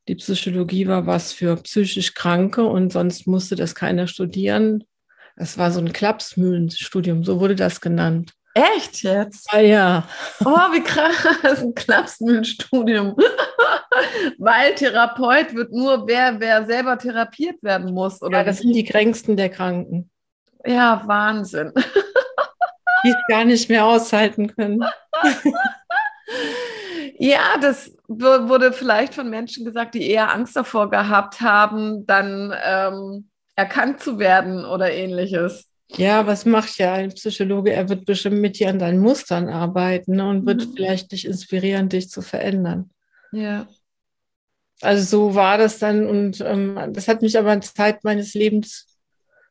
Die 0.09 0.16
Psychologie 0.16 0.87
war 0.87 1.06
was 1.06 1.32
für 1.32 1.56
psychisch 1.56 2.14
Kranke 2.14 2.64
und 2.64 2.92
sonst 2.92 3.26
musste 3.26 3.56
das 3.56 3.74
keiner 3.74 4.06
studieren. 4.06 4.85
Es 5.37 5.59
war 5.59 5.70
so 5.70 5.81
ein 5.81 5.92
Klapsmühlenstudium, 5.92 7.22
so 7.22 7.40
wurde 7.40 7.55
das 7.55 7.81
genannt. 7.81 8.33
Echt 8.55 9.03
jetzt? 9.03 9.53
Ah 9.53 9.61
ja. 9.61 10.09
Oh, 10.42 10.49
wie 10.49 10.83
krass, 10.83 11.62
ein 11.62 11.75
Klapsmühlenstudium. 11.75 13.14
Weil 14.38 14.75
Therapeut 14.75 15.55
wird 15.55 15.72
nur 15.72 16.07
wer, 16.07 16.40
wer 16.40 16.64
selber 16.64 16.96
therapiert 16.96 17.62
werden 17.62 17.92
muss. 17.92 18.22
Oder 18.22 18.38
ja, 18.38 18.44
das 18.44 18.59
sind 18.59 18.72
die 18.72 18.85
kränksten 18.85 19.37
der 19.37 19.51
Kranken. 19.51 20.11
Ja, 20.64 21.03
Wahnsinn. 21.07 21.72
Die 23.05 23.11
es 23.11 23.16
gar 23.29 23.44
nicht 23.44 23.68
mehr 23.68 23.85
aushalten 23.85 24.49
können. 24.49 24.83
Ja, 27.18 27.57
das 27.61 27.94
wurde 28.09 28.72
vielleicht 28.72 29.14
von 29.14 29.31
Menschen 29.31 29.64
gesagt, 29.64 29.94
die 29.94 30.11
eher 30.11 30.33
Angst 30.33 30.57
davor 30.57 30.90
gehabt 30.90 31.40
haben, 31.40 32.05
dann 32.07 32.53
ähm, 32.64 33.31
erkannt 33.57 34.01
zu 34.01 34.19
werden 34.19 34.64
oder 34.64 34.92
ähnliches. 34.92 35.69
Ja, 35.88 36.27
was 36.27 36.45
macht 36.45 36.79
ja 36.79 36.95
ein 36.95 37.11
Psychologe? 37.11 37.73
Er 37.73 37.88
wird 37.88 38.05
bestimmt 38.05 38.40
mit 38.40 38.59
dir 38.59 38.69
an 38.69 38.79
deinen 38.79 39.01
Mustern 39.01 39.49
arbeiten 39.49 40.16
ne, 40.16 40.29
und 40.29 40.47
wird 40.47 40.66
mhm. 40.66 40.73
vielleicht 40.75 41.12
dich 41.12 41.25
inspirieren, 41.25 41.88
dich 41.88 42.11
zu 42.11 42.23
verändern. 42.23 42.90
Ja. 43.33 43.66
Also 44.83 45.05
so 45.05 45.35
war 45.35 45.57
das 45.59 45.79
dann 45.79 46.07
und 46.07 46.40
ähm, 46.42 46.92
das 46.92 47.09
hat 47.09 47.23
mich 47.23 47.38
aber 47.38 47.53
in 47.53 47.62
Zeit 47.62 48.05
meines 48.05 48.35
Lebens 48.35 48.99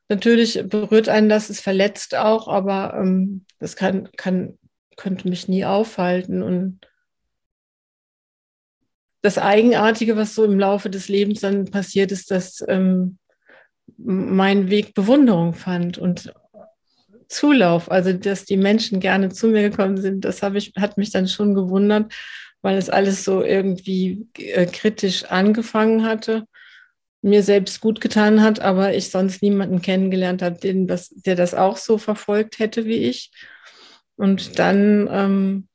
natürlich 0.08 0.62
berührt 0.68 1.10
einen, 1.10 1.30
das 1.30 1.50
es 1.50 1.60
verletzt 1.60 2.14
auch, 2.14 2.48
aber 2.48 2.94
ähm, 2.96 3.46
das 3.60 3.76
kann, 3.76 4.10
kann, 4.18 4.60
könnte 4.98 5.28
mich 5.28 5.48
nie 5.48 5.66
aufhalten 5.66 6.44
und 6.44 6.82
das 9.24 9.40
Eigenartige, 9.40 10.16
was 10.16 10.36
so 10.36 10.44
im 10.44 10.60
Laufe 10.60 10.92
des 10.92 11.08
Lebens 11.08 11.42
dann 11.42 11.66
passiert 11.66 12.12
ist, 12.12 12.30
dass 12.30 12.64
ähm, 12.68 13.18
mein 13.98 14.70
Weg 14.70 14.94
Bewunderung 14.94 15.54
fand 15.54 15.98
und 15.98 16.34
Zulauf, 17.28 17.90
also 17.90 18.14
dass 18.14 18.46
die 18.46 18.58
Menschen 18.58 19.00
gerne 19.00 19.30
zu 19.30 19.48
mir 19.48 19.70
gekommen 19.70 19.98
sind, 19.98 20.26
das 20.26 20.44
habe 20.44 20.58
ich, 20.58 20.74
hat 20.78 20.98
mich 20.98 21.12
dann 21.12 21.28
schon 21.28 21.56
gewundert, 21.56 22.14
weil 22.62 22.78
es 22.78 22.90
alles 22.90 23.24
so 23.24 23.44
irgendwie 23.44 24.28
äh, 24.38 24.66
kritisch 24.66 25.26
angefangen 25.26 26.06
hatte, 26.06 26.46
mir 27.22 27.42
selbst 27.42 27.82
gut 27.82 28.02
getan 28.02 28.42
hat, 28.42 28.60
aber 28.60 28.94
ich 28.94 29.10
sonst 29.10 29.42
niemanden 29.42 29.82
kennengelernt 29.82 30.42
habe, 30.42 30.60
den 30.60 30.88
das, 30.88 31.10
der 31.10 31.36
das 31.36 31.56
auch 31.56 31.78
so 31.78 31.98
verfolgt 31.98 32.60
hätte 32.60 32.86
wie 32.86 32.98
ich. 32.98 33.32
Und 34.16 34.60
dann 34.60 35.10
ähm, 35.12 35.68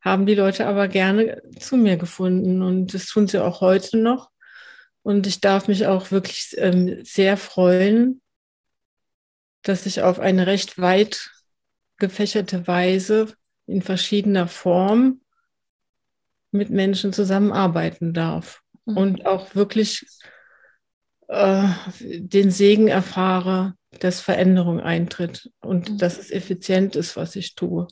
haben 0.00 0.26
die 0.26 0.34
Leute 0.34 0.66
aber 0.66 0.88
gerne 0.88 1.42
zu 1.58 1.76
mir 1.76 1.96
gefunden 1.96 2.62
und 2.62 2.94
das 2.94 3.06
tun 3.06 3.26
sie 3.28 3.42
auch 3.42 3.60
heute 3.60 3.98
noch. 3.98 4.30
Und 5.08 5.26
ich 5.26 5.40
darf 5.40 5.68
mich 5.68 5.86
auch 5.86 6.10
wirklich 6.10 6.54
ähm, 6.58 7.02
sehr 7.02 7.38
freuen, 7.38 8.20
dass 9.62 9.86
ich 9.86 10.02
auf 10.02 10.20
eine 10.20 10.46
recht 10.46 10.78
weit 10.78 11.30
gefächerte 11.96 12.66
Weise 12.66 13.32
in 13.64 13.80
verschiedener 13.80 14.48
Form 14.48 15.22
mit 16.50 16.68
Menschen 16.68 17.14
zusammenarbeiten 17.14 18.12
darf 18.12 18.60
mhm. 18.84 18.96
und 18.98 19.26
auch 19.26 19.54
wirklich 19.54 20.04
äh, 21.28 21.68
den 22.00 22.50
Segen 22.50 22.88
erfahre, 22.88 23.76
dass 24.00 24.20
Veränderung 24.20 24.78
eintritt 24.78 25.50
und 25.60 25.88
mhm. 25.88 25.96
dass 25.96 26.18
es 26.18 26.30
effizient 26.30 26.96
ist, 26.96 27.16
was 27.16 27.34
ich 27.34 27.54
tue. 27.54 27.88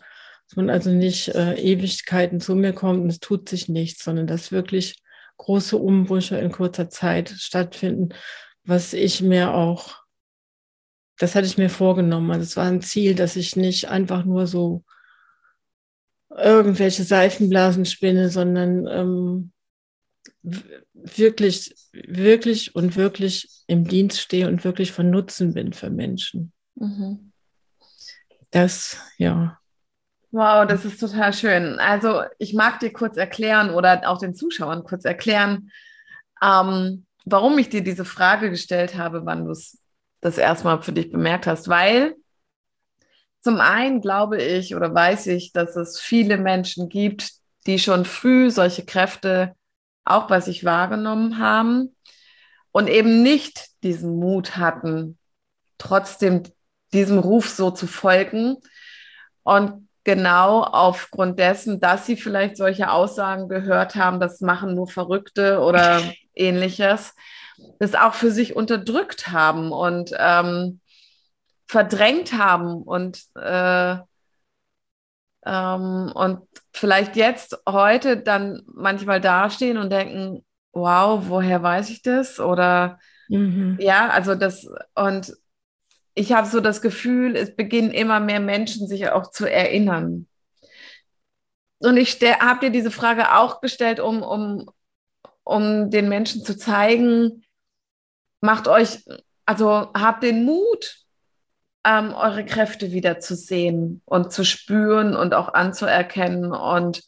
Dass 0.48 0.56
man 0.56 0.68
also 0.68 0.90
nicht 0.90 1.28
äh, 1.28 1.54
Ewigkeiten 1.54 2.40
zu 2.40 2.54
mir 2.54 2.74
kommt 2.74 3.00
und 3.00 3.08
es 3.08 3.20
tut 3.20 3.48
sich 3.48 3.70
nichts, 3.70 4.04
sondern 4.04 4.26
dass 4.26 4.52
wirklich 4.52 5.02
große 5.38 5.76
Umbrüche 5.76 6.38
in 6.38 6.52
kurzer 6.52 6.88
Zeit 6.90 7.30
stattfinden, 7.30 8.10
was 8.64 8.92
ich 8.92 9.22
mir 9.22 9.54
auch, 9.54 9.96
das 11.18 11.34
hatte 11.34 11.46
ich 11.46 11.58
mir 11.58 11.70
vorgenommen. 11.70 12.30
Also 12.30 12.42
es 12.42 12.56
war 12.56 12.66
ein 12.66 12.82
Ziel, 12.82 13.14
dass 13.14 13.36
ich 13.36 13.56
nicht 13.56 13.88
einfach 13.88 14.24
nur 14.24 14.46
so 14.46 14.84
irgendwelche 16.30 17.04
Seifenblasen 17.04 17.84
spinne, 17.84 18.28
sondern 18.28 18.86
ähm, 18.86 19.52
wirklich, 20.92 21.74
wirklich 21.92 22.74
und 22.74 22.96
wirklich 22.96 23.48
im 23.66 23.86
Dienst 23.86 24.20
stehe 24.20 24.48
und 24.48 24.64
wirklich 24.64 24.92
von 24.92 25.10
Nutzen 25.10 25.54
bin 25.54 25.72
für 25.72 25.90
Menschen. 25.90 26.52
Mhm. 26.74 27.32
Das, 28.50 28.98
ja. 29.18 29.58
Wow, 30.36 30.66
das 30.66 30.84
ist 30.84 31.00
total 31.00 31.32
schön. 31.32 31.78
Also 31.78 32.20
ich 32.38 32.52
mag 32.52 32.78
dir 32.80 32.92
kurz 32.92 33.16
erklären 33.16 33.70
oder 33.70 34.06
auch 34.06 34.18
den 34.18 34.34
Zuschauern 34.34 34.84
kurz 34.84 35.06
erklären, 35.06 35.70
ähm, 36.42 37.06
warum 37.24 37.56
ich 37.56 37.70
dir 37.70 37.82
diese 37.82 38.04
Frage 38.04 38.50
gestellt 38.50 38.96
habe, 38.96 39.24
wann 39.24 39.46
du 39.46 39.52
es 39.52 39.78
das 40.20 40.36
erstmal 40.36 40.82
für 40.82 40.92
dich 40.92 41.10
bemerkt 41.10 41.46
hast. 41.46 41.68
Weil 41.68 42.16
zum 43.40 43.60
einen 43.60 44.02
glaube 44.02 44.36
ich 44.42 44.76
oder 44.76 44.94
weiß 44.94 45.28
ich, 45.28 45.54
dass 45.54 45.74
es 45.74 45.98
viele 45.98 46.36
Menschen 46.36 46.90
gibt, 46.90 47.30
die 47.66 47.78
schon 47.78 48.04
früh 48.04 48.50
solche 48.50 48.84
Kräfte 48.84 49.54
auch 50.04 50.26
bei 50.26 50.42
sich 50.42 50.66
wahrgenommen 50.66 51.38
haben 51.38 51.96
und 52.72 52.88
eben 52.88 53.22
nicht 53.22 53.68
diesen 53.82 54.18
Mut 54.18 54.58
hatten, 54.58 55.16
trotzdem 55.78 56.42
diesem 56.92 57.18
Ruf 57.18 57.48
so 57.48 57.70
zu 57.70 57.86
folgen. 57.86 58.58
Und 59.42 59.85
genau 60.06 60.62
aufgrund 60.62 61.40
dessen, 61.40 61.80
dass 61.80 62.06
sie 62.06 62.16
vielleicht 62.16 62.56
solche 62.56 62.92
Aussagen 62.92 63.48
gehört 63.48 63.96
haben, 63.96 64.20
das 64.20 64.40
machen 64.40 64.76
nur 64.76 64.86
Verrückte 64.86 65.58
oder 65.60 66.00
ähnliches, 66.34 67.12
das 67.80 67.96
auch 67.96 68.14
für 68.14 68.30
sich 68.30 68.54
unterdrückt 68.54 69.28
haben 69.28 69.72
und 69.72 70.12
ähm, 70.16 70.80
verdrängt 71.66 72.32
haben 72.34 72.84
und, 72.84 73.20
äh, 73.34 73.96
ähm, 75.44 76.12
und 76.14 76.46
vielleicht 76.72 77.16
jetzt 77.16 77.58
heute 77.68 78.16
dann 78.16 78.62
manchmal 78.72 79.20
dastehen 79.20 79.76
und 79.76 79.90
denken, 79.90 80.44
wow, 80.72 81.20
woher 81.26 81.64
weiß 81.64 81.90
ich 81.90 82.02
das? 82.02 82.38
Oder 82.38 83.00
mhm. 83.28 83.76
ja, 83.80 84.08
also 84.10 84.36
das 84.36 84.68
und 84.94 85.36
ich 86.18 86.32
habe 86.32 86.48
so 86.48 86.60
das 86.60 86.80
Gefühl, 86.80 87.36
es 87.36 87.54
beginnen 87.54 87.90
immer 87.90 88.20
mehr 88.20 88.40
Menschen 88.40 88.88
sich 88.88 89.10
auch 89.10 89.30
zu 89.30 89.44
erinnern. 89.44 90.26
Und 91.78 91.98
ich 91.98 92.18
habe 92.40 92.60
dir 92.60 92.70
diese 92.70 92.90
Frage 92.90 93.34
auch 93.34 93.60
gestellt, 93.60 94.00
um, 94.00 94.22
um, 94.22 94.70
um 95.44 95.90
den 95.90 96.08
Menschen 96.08 96.42
zu 96.42 96.56
zeigen, 96.56 97.44
macht 98.40 98.66
euch, 98.66 99.04
also 99.44 99.88
habt 99.92 100.22
den 100.22 100.46
Mut, 100.46 101.00
ähm, 101.84 102.14
eure 102.14 102.46
Kräfte 102.46 102.92
wieder 102.92 103.20
zu 103.20 103.36
sehen 103.36 104.00
und 104.06 104.32
zu 104.32 104.42
spüren 104.42 105.14
und 105.14 105.34
auch 105.34 105.52
anzuerkennen. 105.52 106.50
Und 106.50 107.02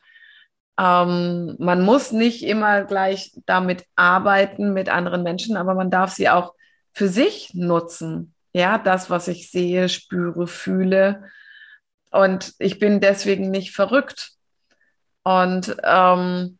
ähm, 0.78 1.56
man 1.58 1.80
muss 1.80 2.12
nicht 2.12 2.42
immer 2.44 2.84
gleich 2.84 3.32
damit 3.46 3.86
arbeiten 3.96 4.74
mit 4.74 4.90
anderen 4.90 5.22
Menschen, 5.22 5.56
aber 5.56 5.72
man 5.72 5.90
darf 5.90 6.12
sie 6.12 6.28
auch 6.28 6.52
für 6.92 7.08
sich 7.08 7.54
nutzen 7.54 8.34
ja, 8.58 8.76
das, 8.76 9.08
was 9.08 9.28
ich 9.28 9.50
sehe, 9.50 9.88
spüre, 9.88 10.48
fühle. 10.48 11.30
Und 12.10 12.54
ich 12.58 12.78
bin 12.78 13.00
deswegen 13.00 13.50
nicht 13.50 13.72
verrückt. 13.72 14.32
Und, 15.22 15.76
ähm, 15.84 16.58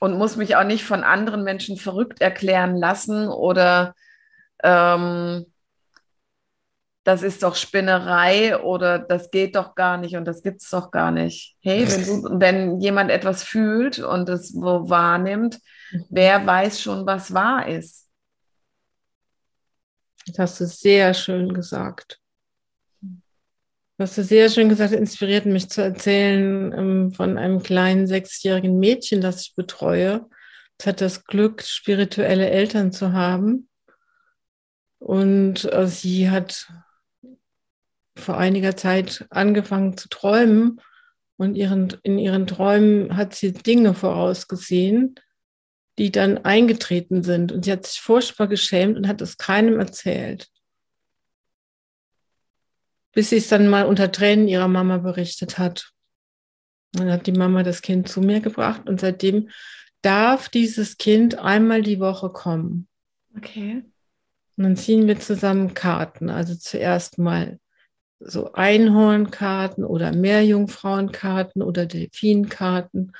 und 0.00 0.18
muss 0.18 0.36
mich 0.36 0.56
auch 0.56 0.64
nicht 0.64 0.84
von 0.84 1.04
anderen 1.04 1.44
Menschen 1.44 1.76
verrückt 1.76 2.20
erklären 2.20 2.76
lassen 2.76 3.28
oder 3.28 3.94
ähm, 4.62 5.46
das 7.04 7.22
ist 7.22 7.42
doch 7.42 7.54
Spinnerei 7.54 8.58
oder 8.58 8.98
das 8.98 9.30
geht 9.30 9.56
doch 9.56 9.74
gar 9.74 9.96
nicht 9.96 10.16
und 10.16 10.24
das 10.24 10.42
gibt 10.42 10.62
es 10.62 10.70
doch 10.70 10.90
gar 10.90 11.10
nicht. 11.10 11.56
Hey, 11.60 11.86
wenn, 11.88 12.04
du, 12.04 12.28
wenn 12.40 12.80
jemand 12.80 13.10
etwas 13.10 13.42
fühlt 13.42 13.98
und 13.98 14.28
es 14.28 14.54
wahrnimmt, 14.54 15.58
wer 16.08 16.46
weiß 16.46 16.80
schon, 16.80 17.06
was 17.06 17.32
wahr 17.32 17.68
ist? 17.68 18.05
Das 20.26 20.38
hast 20.38 20.60
du 20.60 20.66
sehr 20.66 21.14
schön 21.14 21.54
gesagt. 21.54 22.20
Das 23.98 24.10
hast 24.10 24.18
du 24.18 24.24
sehr 24.24 24.50
schön 24.50 24.68
gesagt, 24.68 24.92
inspiriert 24.92 25.46
mich 25.46 25.70
zu 25.70 25.82
erzählen 25.82 26.72
ähm, 26.72 27.12
von 27.12 27.38
einem 27.38 27.62
kleinen 27.62 28.06
sechsjährigen 28.06 28.78
Mädchen, 28.78 29.20
das 29.20 29.42
ich 29.42 29.54
betreue. 29.54 30.28
Es 30.78 30.86
hat 30.86 31.00
das 31.00 31.24
Glück, 31.24 31.62
spirituelle 31.62 32.50
Eltern 32.50 32.92
zu 32.92 33.12
haben. 33.12 33.68
Und 34.98 35.64
äh, 35.72 35.86
sie 35.86 36.28
hat 36.28 36.70
vor 38.18 38.36
einiger 38.36 38.76
Zeit 38.76 39.26
angefangen 39.30 39.96
zu 39.96 40.08
träumen 40.08 40.80
Und 41.36 41.54
ihren, 41.54 41.94
in 42.02 42.18
ihren 42.18 42.46
Träumen 42.46 43.16
hat 43.16 43.34
sie 43.34 43.52
Dinge 43.52 43.94
vorausgesehen, 43.94 45.16
die 45.98 46.10
dann 46.10 46.38
eingetreten 46.38 47.22
sind. 47.22 47.52
Und 47.52 47.64
sie 47.64 47.72
hat 47.72 47.86
sich 47.86 48.00
furchtbar 48.00 48.48
geschämt 48.48 48.96
und 48.96 49.08
hat 49.08 49.20
es 49.20 49.38
keinem 49.38 49.78
erzählt. 49.78 50.48
Bis 53.12 53.30
sie 53.30 53.36
es 53.36 53.48
dann 53.48 53.68
mal 53.68 53.86
unter 53.86 54.12
Tränen 54.12 54.48
ihrer 54.48 54.68
Mama 54.68 54.98
berichtet 54.98 55.58
hat. 55.58 55.92
Dann 56.92 57.10
hat 57.10 57.26
die 57.26 57.32
Mama 57.32 57.62
das 57.62 57.82
Kind 57.82 58.08
zu 58.08 58.20
mir 58.20 58.40
gebracht 58.40 58.88
und 58.88 59.00
seitdem 59.00 59.48
darf 60.02 60.48
dieses 60.48 60.98
Kind 60.98 61.38
einmal 61.38 61.82
die 61.82 61.98
Woche 61.98 62.30
kommen. 62.30 62.88
Okay. 63.36 63.82
Und 64.56 64.64
dann 64.64 64.76
ziehen 64.76 65.06
wir 65.06 65.18
zusammen 65.18 65.74
Karten. 65.74 66.30
Also 66.30 66.54
zuerst 66.54 67.18
mal 67.18 67.58
so 68.18 68.52
Einhornkarten 68.52 69.84
oder 69.84 70.14
Meerjungfrauenkarten 70.14 71.62
oder 71.62 71.86
Delfinkarten. 71.86 73.12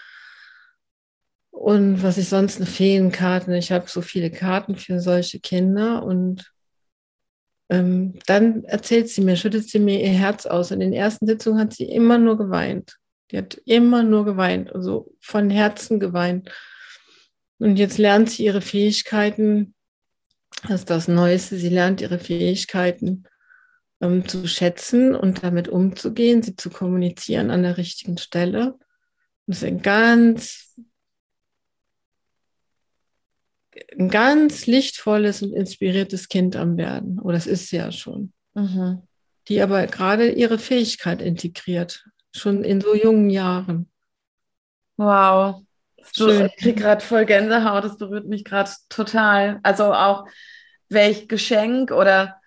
Und 1.56 2.02
was 2.02 2.18
ich 2.18 2.28
sonst 2.28 2.58
eine 2.58 2.66
Feenkarten. 2.66 3.54
Ich 3.54 3.72
habe 3.72 3.88
so 3.88 4.02
viele 4.02 4.30
Karten 4.30 4.76
für 4.76 5.00
solche 5.00 5.40
Kinder 5.40 6.04
und 6.04 6.52
ähm, 7.70 8.18
dann 8.26 8.64
erzählt 8.64 9.08
sie 9.08 9.22
mir, 9.22 9.36
schüttet 9.36 9.66
sie 9.66 9.78
mir 9.78 9.98
ihr 10.00 10.10
Herz 10.10 10.44
aus. 10.44 10.70
In 10.70 10.80
den 10.80 10.92
ersten 10.92 11.26
Sitzungen 11.26 11.58
hat 11.58 11.72
sie 11.72 11.86
immer 11.86 12.18
nur 12.18 12.36
geweint. 12.36 12.98
Die 13.30 13.38
hat 13.38 13.54
immer 13.64 14.02
nur 14.02 14.26
geweint, 14.26 14.70
also 14.74 15.10
von 15.18 15.48
Herzen 15.48 15.98
geweint. 15.98 16.52
Und 17.58 17.76
jetzt 17.76 17.96
lernt 17.96 18.28
sie 18.28 18.44
ihre 18.44 18.60
Fähigkeiten, 18.60 19.74
das 20.68 20.80
ist 20.80 20.90
das 20.90 21.08
Neueste, 21.08 21.56
sie 21.56 21.70
lernt 21.70 22.02
ihre 22.02 22.18
Fähigkeiten 22.18 23.24
ähm, 24.02 24.28
zu 24.28 24.46
schätzen 24.46 25.14
und 25.14 25.42
damit 25.42 25.68
umzugehen, 25.68 26.42
sie 26.42 26.54
zu 26.54 26.68
kommunizieren 26.68 27.50
an 27.50 27.62
der 27.62 27.78
richtigen 27.78 28.18
Stelle. 28.18 28.78
Das 29.46 29.62
ist 29.62 29.64
ein 29.64 29.80
ganz, 29.80 30.76
ein 33.98 34.08
ganz 34.08 34.66
lichtvolles 34.66 35.42
und 35.42 35.52
inspiriertes 35.52 36.28
Kind 36.28 36.56
am 36.56 36.76
Werden. 36.76 37.18
Oder 37.18 37.28
oh, 37.28 37.32
das 37.32 37.46
ist 37.46 37.68
sie 37.68 37.76
ja 37.76 37.92
schon. 37.92 38.32
Mhm. 38.54 39.02
Die 39.48 39.60
aber 39.60 39.86
gerade 39.86 40.30
ihre 40.30 40.58
Fähigkeit 40.58 41.22
integriert, 41.22 42.04
schon 42.32 42.64
in 42.64 42.80
so 42.80 42.94
jungen 42.94 43.30
Jahren. 43.30 43.90
Wow. 44.96 45.62
Schön. 46.14 46.46
Ich 46.46 46.56
kriege 46.56 46.80
gerade 46.80 47.04
voll 47.04 47.26
Gänsehaut, 47.26 47.84
das 47.84 47.98
berührt 47.98 48.26
mich 48.26 48.44
gerade 48.44 48.70
total. 48.88 49.60
Also 49.62 49.92
auch 49.92 50.26
welch 50.88 51.28
Geschenk 51.28 51.90
oder 51.90 52.40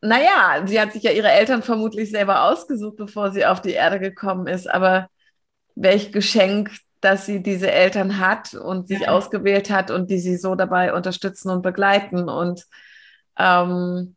naja, 0.00 0.62
sie 0.66 0.80
hat 0.80 0.92
sich 0.92 1.02
ja 1.02 1.10
ihre 1.10 1.30
Eltern 1.30 1.62
vermutlich 1.62 2.10
selber 2.10 2.44
ausgesucht, 2.44 2.96
bevor 2.96 3.32
sie 3.32 3.44
auf 3.44 3.60
die 3.60 3.72
Erde 3.72 3.98
gekommen 3.98 4.46
ist, 4.46 4.68
aber 4.68 5.08
welch 5.74 6.12
Geschenk, 6.12 6.70
dass 7.00 7.26
sie 7.26 7.42
diese 7.42 7.70
Eltern 7.70 8.18
hat 8.18 8.54
und 8.54 8.88
sich 8.88 9.00
ja. 9.00 9.08
ausgewählt 9.08 9.70
hat 9.70 9.90
und 9.90 10.10
die 10.10 10.18
sie 10.18 10.36
so 10.36 10.54
dabei 10.54 10.92
unterstützen 10.92 11.50
und 11.50 11.62
begleiten 11.62 12.28
und, 12.28 12.66
ähm, 13.38 14.16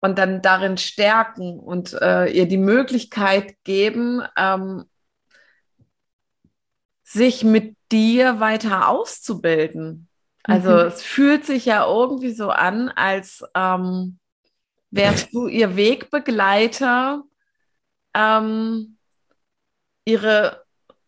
und 0.00 0.18
dann 0.18 0.42
darin 0.42 0.76
stärken 0.76 1.58
und 1.58 1.94
äh, 1.94 2.26
ihr 2.26 2.46
die 2.46 2.58
Möglichkeit 2.58 3.56
geben, 3.64 4.22
ähm, 4.36 4.84
sich 7.02 7.44
mit 7.44 7.76
dir 7.92 8.40
weiter 8.40 8.88
auszubilden. 8.88 10.08
Also 10.42 10.70
mhm. 10.70 10.78
es 10.78 11.02
fühlt 11.02 11.46
sich 11.46 11.64
ja 11.64 11.86
irgendwie 11.86 12.32
so 12.32 12.50
an, 12.50 12.90
als 12.90 13.44
ähm, 13.54 14.18
wärst 14.90 15.32
du 15.32 15.48
ihr 15.48 15.76
Wegbegleiter, 15.76 17.22
ähm, 18.14 18.98
ihre, 20.04 20.63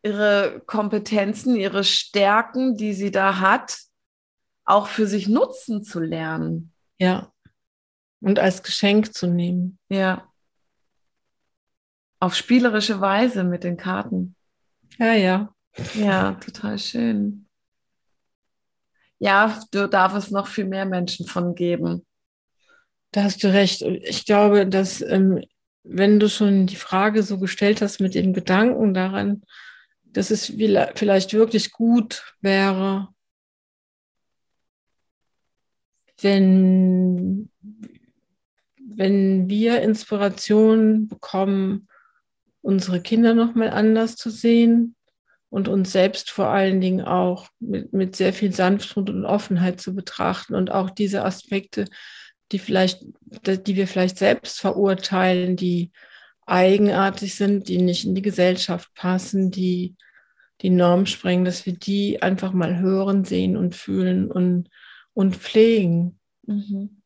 ihre 0.07 0.62
Kompetenzen, 0.66 1.57
ihre 1.57 1.83
Stärken, 1.83 2.77
die 2.77 2.95
sie 2.95 3.11
da 3.11 3.40
hat, 3.40 3.79
auch 4.64 4.87
für 4.87 5.07
sich 5.07 5.29
nutzen 5.29 5.83
zu 5.83 6.01
lernen. 6.01 6.73
Ja. 6.99 7.33
Und 8.21 8.38
als 8.38 8.62
Geschenk 8.62 9.12
zu 9.14 9.27
nehmen. 9.27 9.79
Ja. 9.88 10.33
Auf 12.21 12.35
spielerische 12.35 13.01
Weise 13.01 13.45
mit 13.45 13.64
den 13.64 13.77
Karten. 13.77 14.37
Ja, 14.99 15.12
ja. 15.12 15.55
Ja, 15.95 16.33
total 16.35 16.79
schön. 16.79 17.47
Ja, 19.19 19.61
du 19.73 19.88
darf 19.88 20.14
es 20.14 20.31
noch 20.31 20.47
viel 20.47 20.64
mehr 20.66 20.87
Menschen 20.87 21.27
von 21.27 21.55
geben. 21.55 22.07
Da 23.12 23.25
hast 23.25 23.42
du 23.42 23.53
recht. 23.53 23.83
Ich 23.83 24.25
glaube, 24.25 24.66
dass 24.66 25.01
ähm, 25.01 25.42
wenn 25.83 26.19
du 26.19 26.29
schon 26.29 26.66
die 26.66 26.77
Frage 26.77 27.23
so 27.23 27.38
gestellt 27.38 27.83
hast 27.83 28.01
mit 28.01 28.14
dem 28.14 28.33
Gedanken 28.33 28.95
daran, 28.95 29.42
dass 30.16 30.31
es 30.31 30.46
vielleicht 30.94 31.33
wirklich 31.35 31.72
gut 31.72 32.35
wäre, 32.40 33.09
wenn, 36.20 37.50
wenn 38.79 39.48
wir 39.48 39.83
Inspiration 39.83 41.09
bekommen, 41.09 41.88
unsere 42.62 43.00
Kinder 43.00 43.35
nochmal 43.35 43.70
anders 43.70 44.16
zu 44.16 44.31
sehen, 44.31 44.96
und 45.48 45.68
uns 45.68 45.92
selbst 45.92 46.31
vor 46.31 46.48
allen 46.48 46.81
Dingen 46.81 47.02
auch 47.02 47.48
mit, 47.61 47.92
mit 47.92 48.16
sehr 48.16 48.33
viel 48.33 48.52
Sanftmut 48.52 49.09
und 49.09 49.24
Offenheit 49.24 49.81
zu 49.81 49.94
betrachten 49.94 50.55
und 50.55 50.70
auch 50.70 50.90
diese 50.90 51.24
Aspekte, 51.24 51.87
die 52.52 52.59
vielleicht, 52.59 53.05
die 53.22 53.76
wir 53.76 53.88
vielleicht 53.88 54.18
selbst 54.18 54.61
verurteilen, 54.61 55.57
die 55.57 55.92
eigenartig 56.44 57.35
sind, 57.37 57.68
die 57.68 57.81
nicht 57.81 58.05
in 58.05 58.14
die 58.14 58.22
Gesellschaft 58.22 58.92
passen, 58.94 59.50
die 59.50 59.96
die 60.62 60.71
Norm 60.71 61.07
sprengen, 61.07 61.45
dass 61.45 61.66
wir 61.66 61.75
die 61.75 62.23
einfach 62.23 62.53
mal 62.53 62.79
hören, 62.79 63.25
sehen 63.25 63.57
und 63.57 63.75
fühlen 63.75 64.31
und, 64.31 64.69
und 65.12 65.37
pflegen. 65.37 66.19
Mhm. 66.47 67.03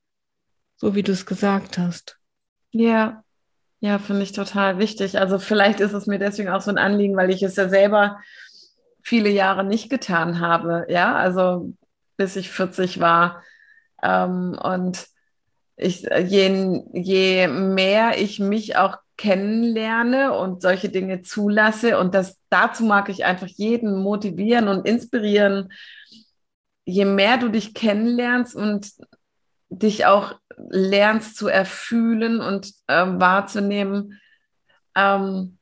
So 0.77 0.95
wie 0.95 1.03
du 1.03 1.13
es 1.13 1.27
gesagt 1.27 1.79
hast. 1.79 2.19
Ja, 2.71 3.25
ja, 3.81 3.99
finde 3.99 4.23
ich 4.23 4.33
total 4.33 4.79
wichtig. 4.79 5.19
Also 5.19 5.39
vielleicht 5.39 5.81
ist 5.81 5.93
es 5.93 6.07
mir 6.07 6.19
deswegen 6.19 6.51
auch 6.51 6.61
so 6.61 6.71
ein 6.71 6.79
Anliegen, 6.79 7.17
weil 7.17 7.31
ich 7.31 7.43
es 7.43 7.57
ja 7.57 7.69
selber 7.69 8.21
viele 9.03 9.31
Jahre 9.31 9.65
nicht 9.65 9.91
getan 9.91 10.41
habe. 10.41 10.87
Ja, 10.89 11.17
also 11.17 11.73
bis 12.17 12.37
ich 12.37 12.51
40 12.51 13.01
war. 13.01 13.43
Ähm, 14.03 14.59
und 14.63 15.07
ich, 15.77 16.03
je, 16.03 16.83
je 16.93 17.49
mehr 17.49 18.19
ich 18.19 18.39
mich 18.39 18.77
auch 18.77 18.99
kennenlerne 19.21 20.33
und 20.33 20.63
solche 20.63 20.89
Dinge 20.89 21.21
zulasse, 21.21 21.99
und 21.99 22.15
das 22.15 22.39
dazu 22.49 22.85
mag 22.85 23.11
ich 23.11 23.27
einfach 23.27 23.49
jeden 23.49 24.03
motivieren 24.03 24.67
und 24.69 24.89
inspirieren, 24.89 25.73
je 26.87 27.05
mehr 27.05 27.37
du 27.37 27.51
dich 27.51 27.75
kennenlernst 27.75 28.57
und 28.57 28.93
dich 29.69 30.07
auch 30.07 30.37
lernst 30.57 31.37
zu 31.37 31.49
erfühlen 31.49 32.41
und 32.41 32.73
ähm, 32.89 33.21
wahrzunehmen, 33.21 34.19
ähm, 34.97 35.59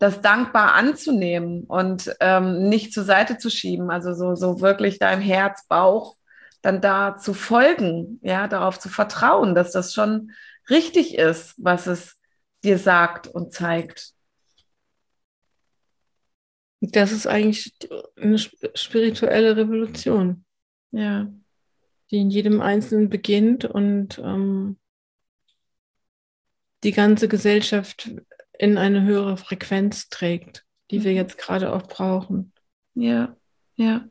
das 0.00 0.20
dankbar 0.20 0.74
anzunehmen 0.74 1.62
und 1.64 2.12
ähm, 2.18 2.68
nicht 2.68 2.92
zur 2.92 3.04
Seite 3.04 3.38
zu 3.38 3.50
schieben, 3.50 3.92
also 3.92 4.14
so, 4.14 4.34
so 4.34 4.60
wirklich 4.60 4.98
deinem 4.98 5.22
Herz, 5.22 5.68
Bauch 5.68 6.16
dann 6.60 6.80
da 6.80 7.16
zu 7.18 7.34
folgen, 7.34 8.18
ja, 8.22 8.48
darauf 8.48 8.80
zu 8.80 8.88
vertrauen, 8.88 9.54
dass 9.54 9.70
das 9.70 9.94
schon 9.94 10.32
richtig 10.68 11.16
ist, 11.16 11.54
was 11.58 11.86
es 11.86 12.16
dir 12.64 12.78
sagt 12.78 13.28
und 13.28 13.52
zeigt. 13.52 14.12
Das 16.80 17.12
ist 17.12 17.26
eigentlich 17.26 17.72
eine 18.16 18.38
spirituelle 18.38 19.56
Revolution. 19.56 20.44
Ja 20.90 21.28
die 22.10 22.20
in 22.20 22.30
jedem 22.30 22.60
Einzelnen 22.60 23.08
beginnt 23.08 23.64
und 23.64 24.18
ähm, 24.18 24.78
die 26.82 26.92
ganze 26.92 27.28
Gesellschaft 27.28 28.10
in 28.56 28.78
eine 28.78 29.02
höhere 29.02 29.36
Frequenz 29.36 30.08
trägt, 30.10 30.64
die 30.90 31.02
wir 31.02 31.12
mhm. 31.12 31.16
jetzt 31.16 31.38
gerade 31.38 31.72
auch 31.72 31.82
brauchen. 31.82 32.52
Ja, 32.94 33.36
ja. 33.74 34.04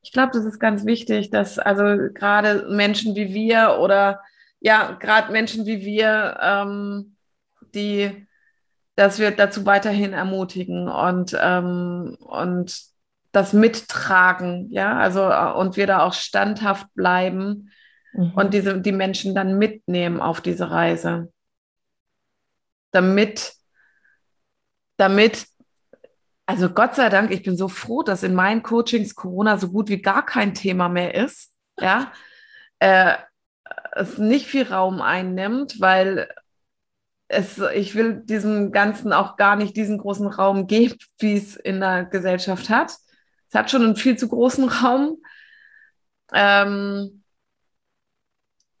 Ich 0.00 0.12
glaube, 0.12 0.30
das 0.32 0.46
ist 0.46 0.58
ganz 0.58 0.86
wichtig, 0.86 1.28
dass 1.30 1.58
also 1.58 2.12
gerade 2.14 2.68
Menschen 2.70 3.14
wie 3.14 3.34
wir 3.34 3.78
oder 3.80 4.22
ja, 4.60 4.92
gerade 4.92 5.32
Menschen 5.32 5.66
wie 5.66 5.80
wir, 5.80 6.38
ähm, 6.40 7.16
die, 7.74 8.26
dass 8.96 9.18
wir 9.18 9.30
dazu 9.30 9.66
weiterhin 9.66 10.12
ermutigen 10.12 10.88
und, 10.88 11.36
ähm, 11.40 12.16
und 12.20 12.88
das 13.32 13.52
mittragen, 13.52 14.68
ja, 14.70 14.98
also 14.98 15.20
äh, 15.20 15.52
und 15.52 15.76
wir 15.76 15.86
da 15.86 16.00
auch 16.00 16.14
standhaft 16.14 16.92
bleiben 16.94 17.70
mhm. 18.12 18.32
und 18.34 18.54
diese, 18.54 18.80
die 18.80 18.92
Menschen 18.92 19.34
dann 19.34 19.58
mitnehmen 19.58 20.20
auf 20.20 20.40
diese 20.40 20.70
Reise. 20.70 21.32
Damit, 22.90 23.52
damit, 24.96 25.46
also 26.46 26.70
Gott 26.70 26.94
sei 26.94 27.10
Dank, 27.10 27.30
ich 27.30 27.42
bin 27.42 27.56
so 27.56 27.68
froh, 27.68 28.02
dass 28.02 28.22
in 28.22 28.34
meinen 28.34 28.62
Coachings 28.62 29.14
Corona 29.14 29.58
so 29.58 29.68
gut 29.68 29.88
wie 29.88 30.00
gar 30.00 30.24
kein 30.24 30.54
Thema 30.54 30.88
mehr 30.88 31.14
ist, 31.14 31.54
ja, 31.78 32.10
äh, 32.80 33.14
es 33.98 34.18
nicht 34.18 34.46
viel 34.46 34.64
Raum 34.64 35.00
einnimmt, 35.00 35.80
weil 35.80 36.28
es, 37.28 37.58
ich 37.74 37.94
will 37.94 38.22
diesem 38.24 38.72
Ganzen 38.72 39.12
auch 39.12 39.36
gar 39.36 39.56
nicht 39.56 39.76
diesen 39.76 39.98
großen 39.98 40.26
Raum 40.26 40.66
geben, 40.66 40.98
wie 41.18 41.36
es 41.36 41.56
in 41.56 41.80
der 41.80 42.04
Gesellschaft 42.04 42.70
hat. 42.70 42.92
Es 43.48 43.54
hat 43.54 43.70
schon 43.70 43.82
einen 43.82 43.96
viel 43.96 44.16
zu 44.16 44.28
großen 44.28 44.68
Raum. 44.68 45.18
Ähm, 46.32 47.22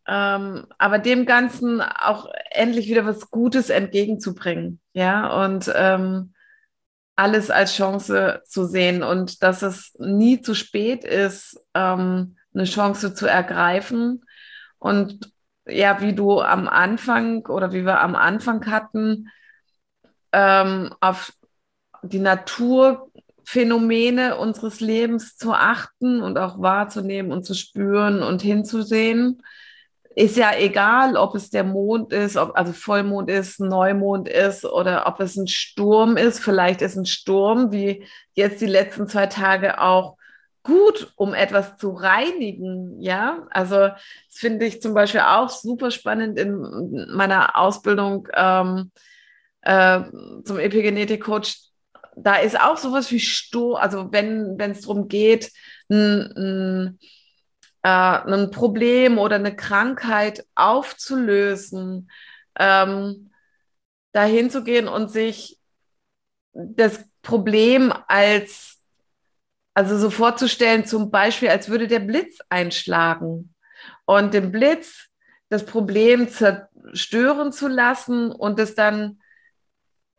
ähm, 0.06 0.66
aber 0.78 0.98
dem 0.98 1.26
Ganzen 1.26 1.82
auch 1.82 2.30
endlich 2.50 2.88
wieder 2.88 3.04
was 3.04 3.30
Gutes 3.30 3.68
entgegenzubringen, 3.68 4.80
ja, 4.94 5.44
und 5.44 5.70
ähm, 5.74 6.32
alles 7.14 7.50
als 7.50 7.74
Chance 7.74 8.42
zu 8.46 8.64
sehen 8.64 9.02
und 9.02 9.42
dass 9.42 9.62
es 9.62 9.94
nie 9.98 10.40
zu 10.40 10.54
spät 10.54 11.04
ist, 11.04 11.60
ähm, 11.74 12.36
eine 12.54 12.64
Chance 12.64 13.12
zu 13.12 13.26
ergreifen 13.26 14.22
und 14.78 15.32
ja, 15.66 16.00
wie 16.00 16.14
du 16.14 16.40
am 16.40 16.68
Anfang 16.68 17.44
oder 17.46 17.72
wie 17.72 17.84
wir 17.84 18.00
am 18.00 18.14
Anfang 18.14 18.64
hatten, 18.66 19.28
ähm, 20.32 20.94
auf 21.00 21.32
die 22.02 22.20
Naturphänomene 22.20 24.36
unseres 24.36 24.80
Lebens 24.80 25.36
zu 25.36 25.52
achten 25.52 26.22
und 26.22 26.38
auch 26.38 26.60
wahrzunehmen 26.60 27.32
und 27.32 27.44
zu 27.44 27.54
spüren 27.54 28.22
und 28.22 28.42
hinzusehen. 28.42 29.42
Ist 30.14 30.36
ja 30.36 30.52
egal, 30.56 31.16
ob 31.16 31.34
es 31.36 31.50
der 31.50 31.64
Mond 31.64 32.12
ist, 32.12 32.36
ob 32.36 32.56
also 32.56 32.72
Vollmond 32.72 33.30
ist, 33.30 33.60
Neumond 33.60 34.28
ist 34.28 34.64
oder 34.64 35.06
ob 35.06 35.20
es 35.20 35.36
ein 35.36 35.46
Sturm 35.46 36.16
ist. 36.16 36.40
Vielleicht 36.40 36.82
ist 36.82 36.96
ein 36.96 37.06
Sturm, 37.06 37.70
wie 37.70 38.04
jetzt 38.34 38.60
die 38.60 38.66
letzten 38.66 39.06
zwei 39.06 39.26
Tage 39.26 39.80
auch 39.80 40.17
gut, 40.62 41.12
um 41.16 41.34
etwas 41.34 41.76
zu 41.76 41.90
reinigen. 41.90 43.00
Ja, 43.00 43.46
also 43.50 43.76
das 43.76 43.96
finde 44.30 44.66
ich 44.66 44.82
zum 44.82 44.94
Beispiel 44.94 45.20
auch 45.20 45.48
super 45.48 45.90
spannend 45.90 46.38
in 46.38 47.06
meiner 47.10 47.56
Ausbildung 47.56 48.28
ähm, 48.34 48.90
äh, 49.62 50.00
zum 50.44 50.58
Epigenetik-Coach. 50.58 51.58
Da 52.16 52.36
ist 52.36 52.60
auch 52.60 52.76
sowas 52.76 53.10
wie 53.12 53.20
Sturm, 53.20 53.76
also 53.76 54.10
wenn 54.12 54.58
es 54.58 54.80
darum 54.82 55.08
geht, 55.08 55.52
ein, 55.88 56.98
ein, 57.84 58.42
äh, 58.42 58.48
Problem 58.48 59.18
oder 59.18 59.36
eine 59.36 59.54
Krankheit 59.54 60.44
aufzulösen, 60.54 62.10
ähm, 62.58 63.30
dahin 64.12 64.50
zu 64.50 64.64
gehen 64.64 64.88
und 64.88 65.10
sich 65.10 65.58
das 66.52 67.04
Problem 67.22 67.92
als 68.08 68.77
also 69.78 69.96
so 69.96 70.10
vorzustellen, 70.10 70.84
zum 70.86 71.12
Beispiel, 71.12 71.50
als 71.50 71.68
würde 71.68 71.86
der 71.86 72.00
Blitz 72.00 72.40
einschlagen 72.48 73.54
und 74.06 74.34
den 74.34 74.50
Blitz 74.50 75.06
das 75.50 75.64
Problem 75.64 76.28
zerstören 76.28 77.52
zu 77.52 77.68
lassen 77.68 78.32
und 78.32 78.58
es 78.58 78.74
dann 78.74 79.20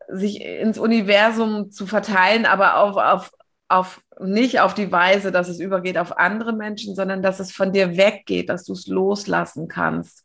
sich 0.08 0.40
ins 0.40 0.78
Universum 0.78 1.72
zu 1.72 1.88
verteilen, 1.88 2.46
aber 2.46 2.78
auf, 2.78 2.96
auf, 2.96 3.34
auf 3.68 4.02
nicht 4.22 4.62
auf 4.62 4.74
die 4.74 4.94
Weise, 4.94 5.34
dass 5.34 5.50
es 5.50 5.60
übergeht 5.60 5.98
auf 5.98 6.18
andere 6.18 6.54
Menschen, 6.54 6.96
sondern 6.96 7.22
dass 7.22 7.42
es 7.42 7.52
von 7.52 7.74
dir 7.74 7.98
weggeht, 7.98 8.48
dass 8.48 8.64
du 8.64 8.72
es 8.72 8.88
loslassen 8.88 9.68
kannst. 9.68 10.24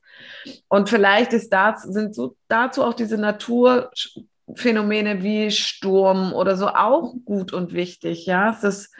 Und 0.68 0.88
vielleicht 0.88 1.32
ist 1.32 1.52
das, 1.52 1.82
sind 1.82 2.14
so 2.14 2.36
dazu 2.46 2.84
auch 2.84 2.94
diese 2.94 3.18
Naturphänomene 3.18 5.24
wie 5.24 5.50
Sturm 5.50 6.32
oder 6.32 6.56
so 6.56 6.68
auch 6.68 7.14
gut 7.24 7.52
und 7.52 7.72
wichtig. 7.72 8.26
Ja, 8.26 8.52
es 8.52 8.62
ist 8.62 8.94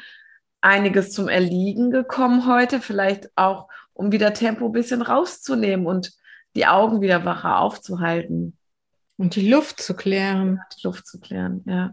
einiges 0.64 1.12
zum 1.12 1.28
Erliegen 1.28 1.90
gekommen 1.90 2.46
heute, 2.46 2.80
vielleicht 2.80 3.30
auch, 3.36 3.68
um 3.92 4.10
wieder 4.12 4.32
Tempo 4.32 4.66
ein 4.66 4.72
bisschen 4.72 5.02
rauszunehmen 5.02 5.86
und 5.86 6.12
die 6.56 6.66
Augen 6.66 7.00
wieder 7.00 7.24
wacher 7.24 7.58
aufzuhalten. 7.58 8.56
Und 9.16 9.36
die 9.36 9.48
Luft 9.48 9.80
zu 9.80 9.94
klären. 9.94 10.60
Die 10.76 10.86
Luft 10.86 11.06
zu 11.06 11.20
klären, 11.20 11.62
ja. 11.66 11.92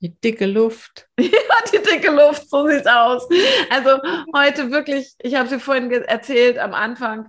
Die 0.00 0.14
dicke 0.20 0.46
Luft. 0.46 1.08
Ja, 1.20 1.70
die 1.72 1.90
dicke 1.90 2.10
Luft, 2.10 2.48
so 2.48 2.66
sieht 2.66 2.80
es 2.80 2.86
aus. 2.86 3.28
Also 3.70 3.90
heute 4.34 4.70
wirklich, 4.70 5.14
ich 5.18 5.34
habe 5.34 5.48
sie 5.48 5.60
vorhin 5.60 5.90
erzählt 5.90 6.58
am 6.58 6.74
Anfang, 6.74 7.28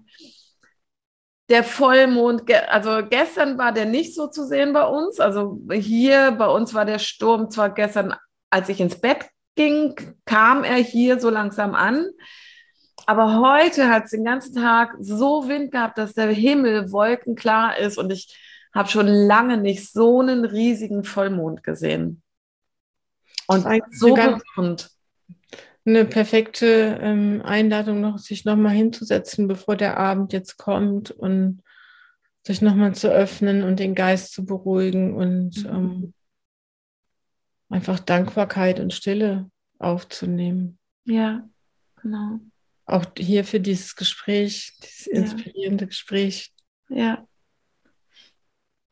der 1.50 1.64
Vollmond, 1.64 2.50
also 2.70 3.06
gestern 3.08 3.58
war 3.58 3.74
der 3.74 3.86
nicht 3.86 4.16
so 4.16 4.28
zu 4.28 4.46
sehen 4.46 4.74
bei 4.74 4.86
uns. 4.86 5.20
Also 5.20 5.60
hier 5.72 6.32
bei 6.32 6.48
uns 6.48 6.74
war 6.74 6.86
der 6.86 7.00
Sturm 7.00 7.50
zwar 7.52 7.70
gestern, 7.70 8.16
als 8.50 8.70
ich 8.70 8.80
ins 8.80 9.00
Bett 9.00 9.30
ging, 9.56 9.96
kam 10.26 10.64
er 10.64 10.78
hier 10.78 11.20
so 11.20 11.30
langsam 11.30 11.76
an. 11.76 12.06
Aber 13.06 13.40
heute 13.40 13.90
hat 13.90 14.06
es 14.06 14.12
den 14.12 14.24
ganzen 14.24 14.56
Tag 14.56 14.96
so 15.00 15.48
Wind 15.48 15.72
gehabt, 15.72 15.98
dass 15.98 16.14
der 16.14 16.30
Himmel 16.30 16.92
wolkenklar 16.92 17.78
ist 17.78 17.98
und 17.98 18.12
ich 18.12 18.38
habe 18.74 18.90
schon 18.90 19.08
lange 19.08 19.58
nicht 19.58 19.92
so 19.92 20.22
einen 20.22 20.46
riesigen 20.46 21.04
Vollmond 21.04 21.64
gesehen. 21.64 22.22
Und 23.48 23.66
so 23.92 24.14
berührend. 24.14 24.90
Eine 25.86 26.06
perfekte 26.06 26.98
ähm, 27.02 27.42
Einladung, 27.44 28.00
noch, 28.00 28.18
sich 28.18 28.46
nochmal 28.46 28.74
hinzusetzen, 28.74 29.50
bevor 29.50 29.76
der 29.76 29.98
Abend 29.98 30.32
jetzt 30.32 30.58
kommt 30.58 31.12
und 31.12 31.62
sich 32.48 32.62
nochmal 32.62 32.96
zu 32.96 33.10
öffnen 33.12 33.64
und 33.64 33.80
den 33.80 33.94
Geist 33.94 34.34
zu 34.34 34.46
beruhigen 34.46 35.14
und 35.14 35.66
mhm. 35.66 35.70
ähm, 35.70 36.14
einfach 37.70 38.00
Dankbarkeit 38.00 38.80
und 38.80 38.94
Stille 38.94 39.50
aufzunehmen. 39.80 40.78
Ja, 41.06 41.48
genau. 42.02 42.40
Auch 42.86 43.06
hier 43.18 43.46
für 43.46 43.60
dieses 43.60 43.96
Gespräch, 43.96 44.74
dieses 44.84 45.08
inspirierende 45.08 45.86
ja. 45.86 45.88
Gespräch. 45.88 46.54
Ja. 46.90 47.28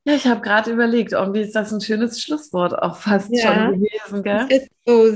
Ja, 0.03 0.15
ich 0.15 0.25
habe 0.25 0.41
gerade 0.41 0.71
überlegt, 0.71 1.11
irgendwie 1.11 1.41
ist 1.41 1.53
das 1.53 1.71
ein 1.71 1.81
schönes 1.81 2.19
Schlusswort 2.21 2.73
auch 2.73 2.95
fast 2.95 3.29
ja. 3.31 3.53
schon 3.53 3.81
gewesen, 3.81 4.23
gell? 4.23 4.47
Es 4.49 4.63
ist 4.63 4.71
so, 4.85 5.11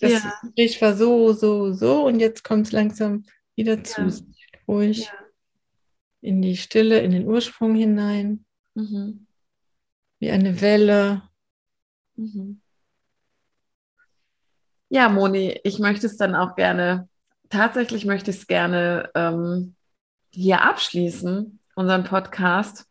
das 0.00 0.12
ja. 0.12 0.32
Gespräch 0.42 0.80
war 0.80 0.96
so, 0.96 1.32
so, 1.32 1.72
so 1.72 2.06
und 2.06 2.20
jetzt 2.20 2.44
kommt 2.44 2.66
es 2.66 2.72
langsam 2.72 3.24
wieder 3.56 3.82
zu 3.82 4.02
ja. 4.02 4.12
ruhig 4.68 5.10
in 6.20 6.40
die 6.40 6.56
Stille, 6.56 7.00
in 7.00 7.10
den 7.10 7.26
Ursprung 7.26 7.74
hinein, 7.74 8.44
mhm. 8.74 9.26
wie 10.20 10.30
eine 10.30 10.60
Welle. 10.60 11.22
Mhm. 12.14 12.60
Ja, 14.90 15.08
Moni, 15.10 15.60
ich 15.64 15.78
möchte 15.78 16.06
es 16.06 16.16
dann 16.16 16.34
auch 16.34 16.56
gerne, 16.56 17.08
tatsächlich 17.50 18.06
möchte 18.06 18.30
ich 18.30 18.38
es 18.38 18.46
gerne 18.46 19.10
ähm, 19.14 19.74
hier 20.30 20.62
abschließen, 20.62 21.60
unseren 21.74 22.04
Podcast. 22.04 22.86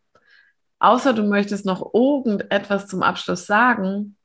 Außer 0.78 1.12
du 1.12 1.24
möchtest 1.24 1.66
noch 1.66 1.92
irgendetwas 1.92 2.86
zum 2.86 3.02
Abschluss 3.02 3.46
sagen. 3.46 4.16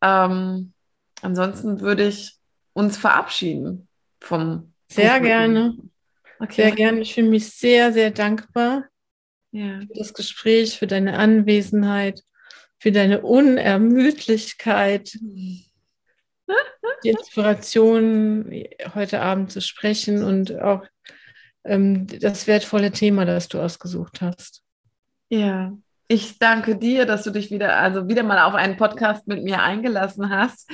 Ähm, 0.00 0.72
ansonsten 1.22 1.80
würde 1.80 2.08
ich 2.08 2.36
uns 2.72 2.96
verabschieden 2.96 3.88
vom. 4.20 4.72
Sehr 4.88 5.20
Buch 5.20 5.26
gerne. 5.26 5.76
Okay. 6.40 6.62
Sehr 6.62 6.72
gerne. 6.72 7.00
Ich 7.00 7.14
fühle 7.14 7.28
mich 7.28 7.50
sehr, 7.50 7.92
sehr 7.92 8.10
dankbar 8.10 8.84
ja. 9.52 9.80
für 9.80 9.94
das 9.94 10.14
Gespräch, 10.14 10.78
für 10.78 10.88
deine 10.88 11.16
Anwesenheit, 11.18 12.22
für 12.78 12.90
deine 12.90 13.22
Unermüdlichkeit. 13.22 15.16
Mhm 15.20 15.65
die 17.04 17.10
Inspiration, 17.10 18.50
heute 18.94 19.20
Abend 19.20 19.52
zu 19.52 19.60
sprechen 19.60 20.22
und 20.24 20.58
auch 20.60 20.84
ähm, 21.64 22.06
das 22.06 22.46
wertvolle 22.46 22.92
Thema, 22.92 23.24
das 23.24 23.48
du 23.48 23.60
ausgesucht 23.60 24.20
hast. 24.20 24.62
Ja, 25.28 25.72
ich 26.08 26.38
danke 26.38 26.76
dir, 26.76 27.04
dass 27.04 27.24
du 27.24 27.30
dich 27.30 27.50
wieder, 27.50 27.76
also 27.76 28.08
wieder 28.08 28.22
mal 28.22 28.40
auf 28.44 28.54
einen 28.54 28.76
Podcast 28.76 29.26
mit 29.26 29.42
mir 29.42 29.62
eingelassen 29.62 30.30
hast. 30.30 30.70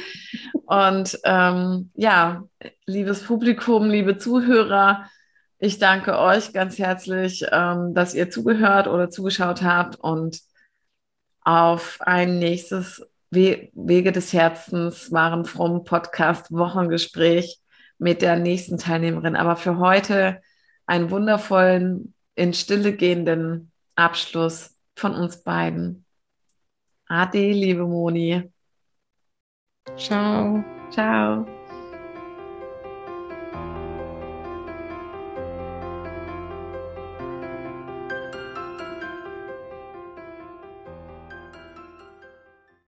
Und 0.67 1.19
ähm, 1.25 1.91
ja, 1.95 2.45
liebes 2.87 3.23
Publikum, 3.23 3.89
liebe 3.89 4.19
Zuhörer, 4.19 5.09
ich 5.59 5.79
danke 5.79 6.19
euch 6.19 6.53
ganz 6.53 6.79
herzlich, 6.79 7.47
ähm, 7.51 7.95
dass 7.95 8.15
ihr 8.15 8.31
zugehört 8.31 8.89
oder 8.89 9.11
zugeschaut 9.11 9.63
habt 9.63 9.97
und 9.97 10.41
auf 11.41 11.99
ein 12.01 12.39
nächstes 12.39 13.07
Wege 13.33 14.13
des 14.13 14.33
Herzens 14.33 15.11
waren 15.11 15.45
fromm 15.45 15.85
Podcast 15.85 16.53
Wochengespräch 16.53 17.61
mit 17.99 18.23
der 18.23 18.37
nächsten 18.37 18.79
Teilnehmerin. 18.79 19.37
Aber 19.37 19.57
für 19.57 19.79
heute 19.79 20.41
einen 20.87 21.11
wundervollen, 21.11 22.15
in 22.35 22.55
Stille 22.55 22.95
gehenden 22.95 23.73
Abschluss 23.95 24.75
von 24.97 25.15
uns 25.15 25.43
beiden. 25.43 26.05
Ade, 27.07 27.53
liebe 27.53 27.87
Moni. 27.87 28.51
Ciao. 29.97 30.65
Ciao. 30.91 31.62